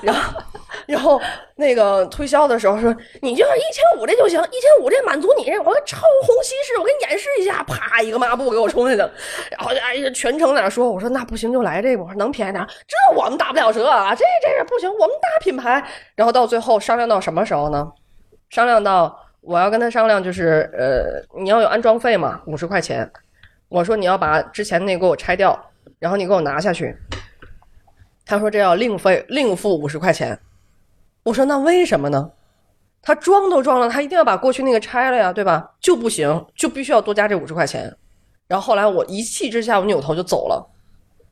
[0.00, 0.42] 然后，
[0.86, 1.20] 然后
[1.54, 5.54] 那个推销的时候说，你就是一千五这就行，一千五这满足你。
[5.58, 9.10] 我超虹吸式，我给你演示一下，啪一个抹布给我冲下去了。
[9.50, 15.84] 然后哎呀，全程在那说，我说那不行就来这个，我说能便宜点，这我们打不了折啊，这这是不行，我们大品牌。
[16.14, 17.86] 然后到最后商量到什么时候呢？
[18.48, 23.10] 商量到我要跟他商量，就是呃，你要有安装费嘛，五十块钱。
[23.68, 25.58] 我说你要把之前那给我拆掉，
[25.98, 26.96] 然后你给我拿下去。
[28.24, 30.38] 他说这要另费另付五十块钱。
[31.24, 32.30] 我说那为什么呢？
[33.02, 35.68] 他装都装了，他一定要把过去那个拆了呀，对吧？
[35.80, 37.92] 就不行，就必须要多加这五十块钱。
[38.46, 40.68] 然后后来我一气之下，我扭头就走了。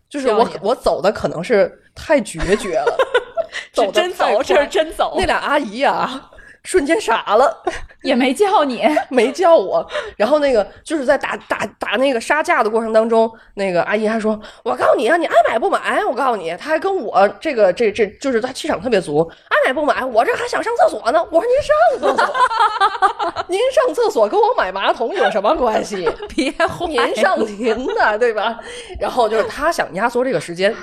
[0.08, 2.96] 就是我我走的可能是太决绝了，
[3.72, 5.24] 走真走，这是真走那。
[5.26, 6.28] 俩阿姨啊，
[6.64, 7.62] 瞬间傻了，
[8.02, 9.86] 也没叫你， 没叫我。
[10.16, 16.04] 然后那个就是在打打打那个杀价的过程当中，那个阿姨还说：“我告诉你啊，你爱买不买？
[16.04, 20.04] 我告诉你。”她还跟我这个这这就是她气场特别足，爱买不买？
[20.04, 21.22] 我这还想上厕所呢。
[21.30, 26.08] 我说您上厕所， 您上厕所跟我买马桶有什么关系？
[26.28, 28.58] 别坏您上您的，对吧？
[28.98, 30.74] 然后就是他想压缩这个时间，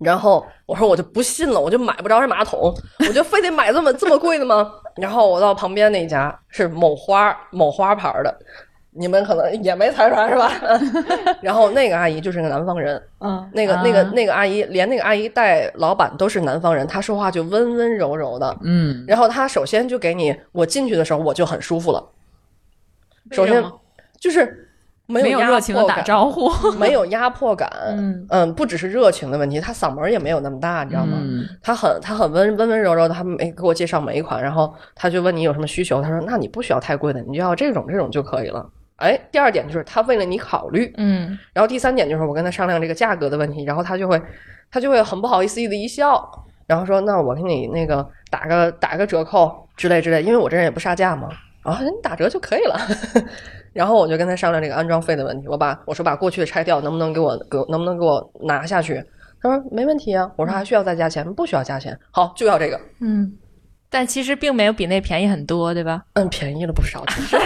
[0.00, 2.74] 然后我说我就不信了，我就买不着这马桶，
[3.06, 4.72] 我就非得买这么这么贵的吗？
[4.96, 8.38] 然后我到旁边那家是某花某花牌的，
[8.92, 10.50] 你们可能也没猜出来是吧？
[11.42, 18.56] 然后那个阿姨就是个南方人，嗯，那个那个啊那个阿姨，连那个阿姨带老板都是南方人，她说话就温温柔柔的。
[18.62, 22.04] 嗯，然后她首先就给你，我进去的时候我就很舒服了。
[23.30, 23.62] 首先
[24.18, 24.69] 就是
[25.10, 26.48] 没有压热情的打招呼，
[26.78, 27.68] 没有压迫感，
[28.30, 31.18] 嗯不只是热情的问题，他嗓门也没有那么大，你知道吗？
[31.20, 38.64] 嗯他很他很温温温柔柔的，他没给我介绍每一款，然后他就问你有什么需求，他说那你不需要太贵的，你就要这种这种就可以了。
[38.96, 44.20] 哎，第二点就是他为了你考虑，嗯然后第三点就是我跟他商量这个价格的问题，然后他就会
[44.70, 46.30] 他就会很不好意思的一笑，
[46.66, 51.28] 然后说那我给你那个打个打个折扣之类之类，因为我这人也不杀价嘛，
[51.62, 52.78] 啊，你打折就可以了。
[53.72, 59.02] 然后我就跟他商量这个安装费的问题，我把我说把过去的拆掉，能不能给我给我能不能给我拿下去？
[59.42, 60.30] 他说没问题啊。
[60.36, 61.24] 我说还需要再加钱？
[61.34, 61.98] 不需要加钱。
[62.10, 62.80] 好，就要这个。
[63.00, 63.32] 嗯，
[63.88, 66.02] 但其实并没有比那便宜很多，对吧？
[66.14, 67.36] 嗯，便宜了不少，其实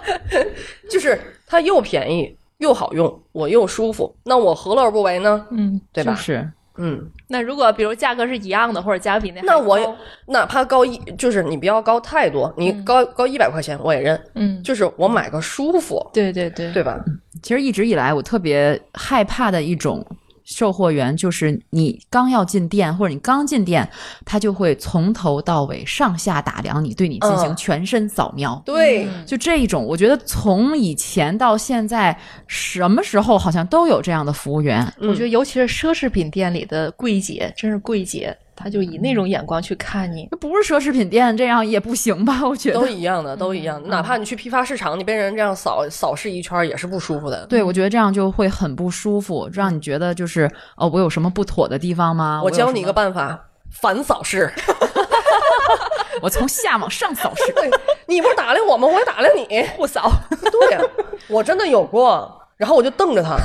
[0.90, 5.46] 就是它又便宜又好用，我又舒服，那我何乐而不为呢？
[5.50, 6.12] 嗯，对吧？
[6.12, 9.86] 就是嗯，那如果比如价格是一样的，或者价格比那还那我也
[10.26, 16.72] 哪怕高一，就是你不要高太多，你高、高一百块钱我也认，嗯，就是我买个舒服，对对对。
[16.72, 16.98] 对吧？
[17.42, 20.04] 其实一直以来我特别害怕的一种
[20.46, 23.86] 售货员，就是你刚要进店或者你刚进店，
[24.24, 28.62] 他就会从头到尾上下打量你，对你进行嗯全身扫描。
[28.64, 32.16] 对，嗯就这一种，我觉得从以前到现在，
[32.46, 34.82] 什么时候好像都有这样的服务员。
[35.00, 40.26] 嗯我觉得尤其是奢侈品店里的柜姐，真是柜姐，她就以那种眼光去看你。
[40.40, 42.40] 不是奢侈品店这样也不行吧？
[42.48, 43.90] 我觉得都，一样的，都一样嗯。
[43.90, 47.44] 哪怕你去批发市场，你被人这样扫扫视一圈儿也是不舒服的。
[47.46, 52.40] 对我觉得这样就会很不舒服，让你觉得就是哦，我有什么不妥的地方吗？
[52.42, 53.38] 我教你一，个办法，
[53.70, 54.50] 反扫视。
[56.22, 57.52] 我从下往上扫视。
[57.52, 57.70] 对
[58.06, 58.88] 你不是打量我吗？
[58.88, 60.10] 我也打量你，不扫。
[60.30, 60.80] 对呀、
[61.28, 63.36] 我真的有过，然后我就瞪着他，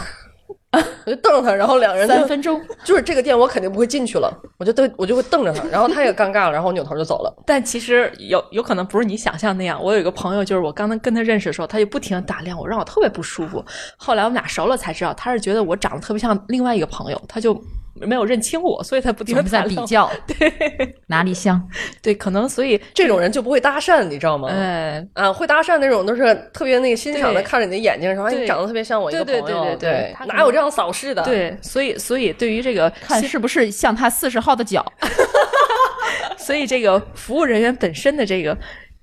[1.05, 7.35] 我 就瞪着他，然后两人就三分钟， 就是这个店我肯定不会进去了，我就瞪我就会瞪着他，然后他也尴尬了，然后我扭头就走了。
[7.45, 9.81] 但其实有有可能不是你想象那样。
[9.83, 13.63] 我有一个朋友，就是我刚刚跟他认识的时候，他就不停的打量我，让我特别不舒服。
[13.97, 17.53] 后来我们俩熟了才知道，他是觉得我长得特别像另外一个朋友，他就
[17.93, 19.75] 没有认清我，所以才不停的在比。
[19.85, 21.61] 较， 对哪里像？
[22.01, 24.47] 对，可能所以这种人就不会搭讪，你知道吗？
[24.49, 34.85] 哎，啊，会搭讪那种都是特别那个欣赏的，看着你的眼睛说：“哎，对你长得特别像我一个朋友。”对对对对哪有这样扫视的？，对，所以所以对于这个看是不是像他四十号的脚？
[36.37, 38.57] 所以这个服务人员本身的这个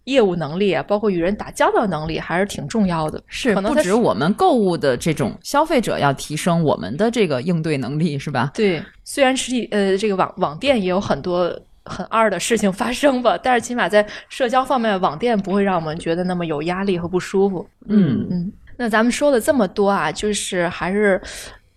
[0.08, 3.22] 业务能力啊，包括与人打交道能力，还是挺重要的。
[3.26, 8.50] 是不可能不止我们购物的这种消费者要提升我们的这个应对能力，是吧？
[8.54, 11.54] 对，虽然实体呃这个网网店也有很多
[11.84, 17.68] 很二的事情发生吧， 但是起码在社交方面，网店不会让我们觉得那么有压力和不舒服。
[17.88, 21.20] 嗯嗯，那咱们说了这么多啊，就是还是。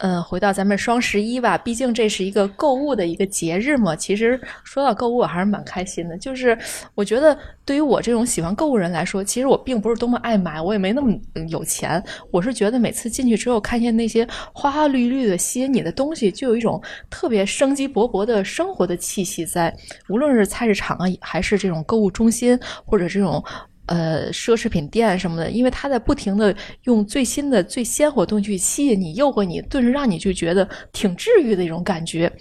[0.04, 3.95] 嗯，回到咱们双十一吧，毕竟这是一个购物的一个节日嘛。
[3.95, 6.18] 其实说到购物，我还是蛮开心的。
[6.18, 6.58] 就是
[6.95, 11.16] 我觉得对于我这种喜欢购物人来说，其实我并不是多么爱买，我也没那么
[11.49, 12.04] 有钱。
[12.32, 19.72] 我是觉得每次进去之后，看见那些花花绿绿的吸引你的东西，就有一种特别生机勃勃的生活的气息在。
[20.10, 23.43] 无论是菜市场啊，还是这种购物中心，或者这种。
[23.88, 32.32] 呃，奢侈品店什么的，因为他在不停的用最新的、最鲜活的东西去吸引你、诱惑你，顿时让你就觉得挺治愈的一种感觉。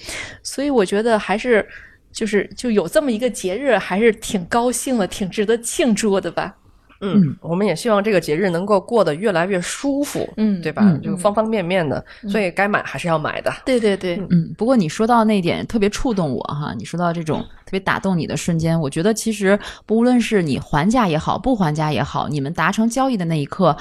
[0.43, 1.67] 所以我觉得还是
[2.13, 6.57] 就是就有这么一个节日，还是挺高兴的，挺值得庆祝的吧。
[7.01, 10.83] 嗯，我们也希望这个节日能够过得越来越舒服，嗯对吧？
[10.85, 13.53] 嗯就方方面面的，所以该买还是要买的。
[13.65, 23.77] 对对对，嗯，不过你说到那一点特别触动我哈，你说到这种特别打动你的瞬间，我觉得其实不论是你还价也好，不还价也好，你们达成交易的那一刻，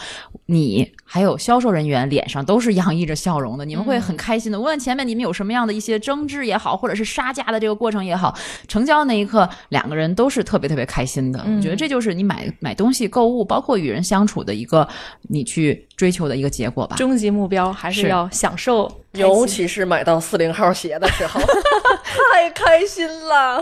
[0.52, 4.60] 你还有销售人员脸上都是洋溢着笑容的，你们会很开心的。
[4.60, 8.36] 无论前面你们有什么样的一些争执也好，或者是杀价的这个过程也好，
[8.68, 11.40] 成交的那一刻，两个人都是特别特别开心的。
[11.40, 14.88] 我觉得这就是你买买东西、购物，包括与人相处的一个
[15.28, 16.96] 你去追求的一个结果吧。
[16.96, 21.42] 终极目标还是是要享受，尤其是买到四零号鞋的时候，
[22.32, 23.62] 太开心了。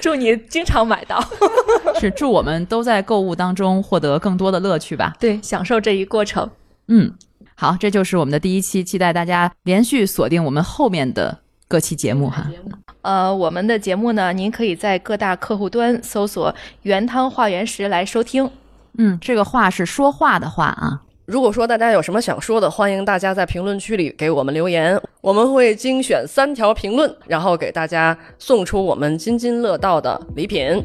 [0.00, 1.22] 祝你经常买到，
[2.00, 5.12] 是祝我们都在购物当中获得更多的乐趣吧。
[5.20, 6.50] 对，享受这一过程。
[6.88, 7.12] 嗯，
[7.54, 12.46] 好，这就是我们的第一期，期待大家连续锁定我们后面的各期节目哈。
[13.02, 18.50] 呃，我们的节目呢，您可以在各大客户端搜索“原汤化原食”来收听。
[18.96, 21.02] 嗯，这个话是说话的话啊。
[21.26, 30.84] 如果说大家有什么想说的，欢迎大家在评论区里给我们留言，我们会精选三条评论，然后给大家送出我们津津乐道的礼品。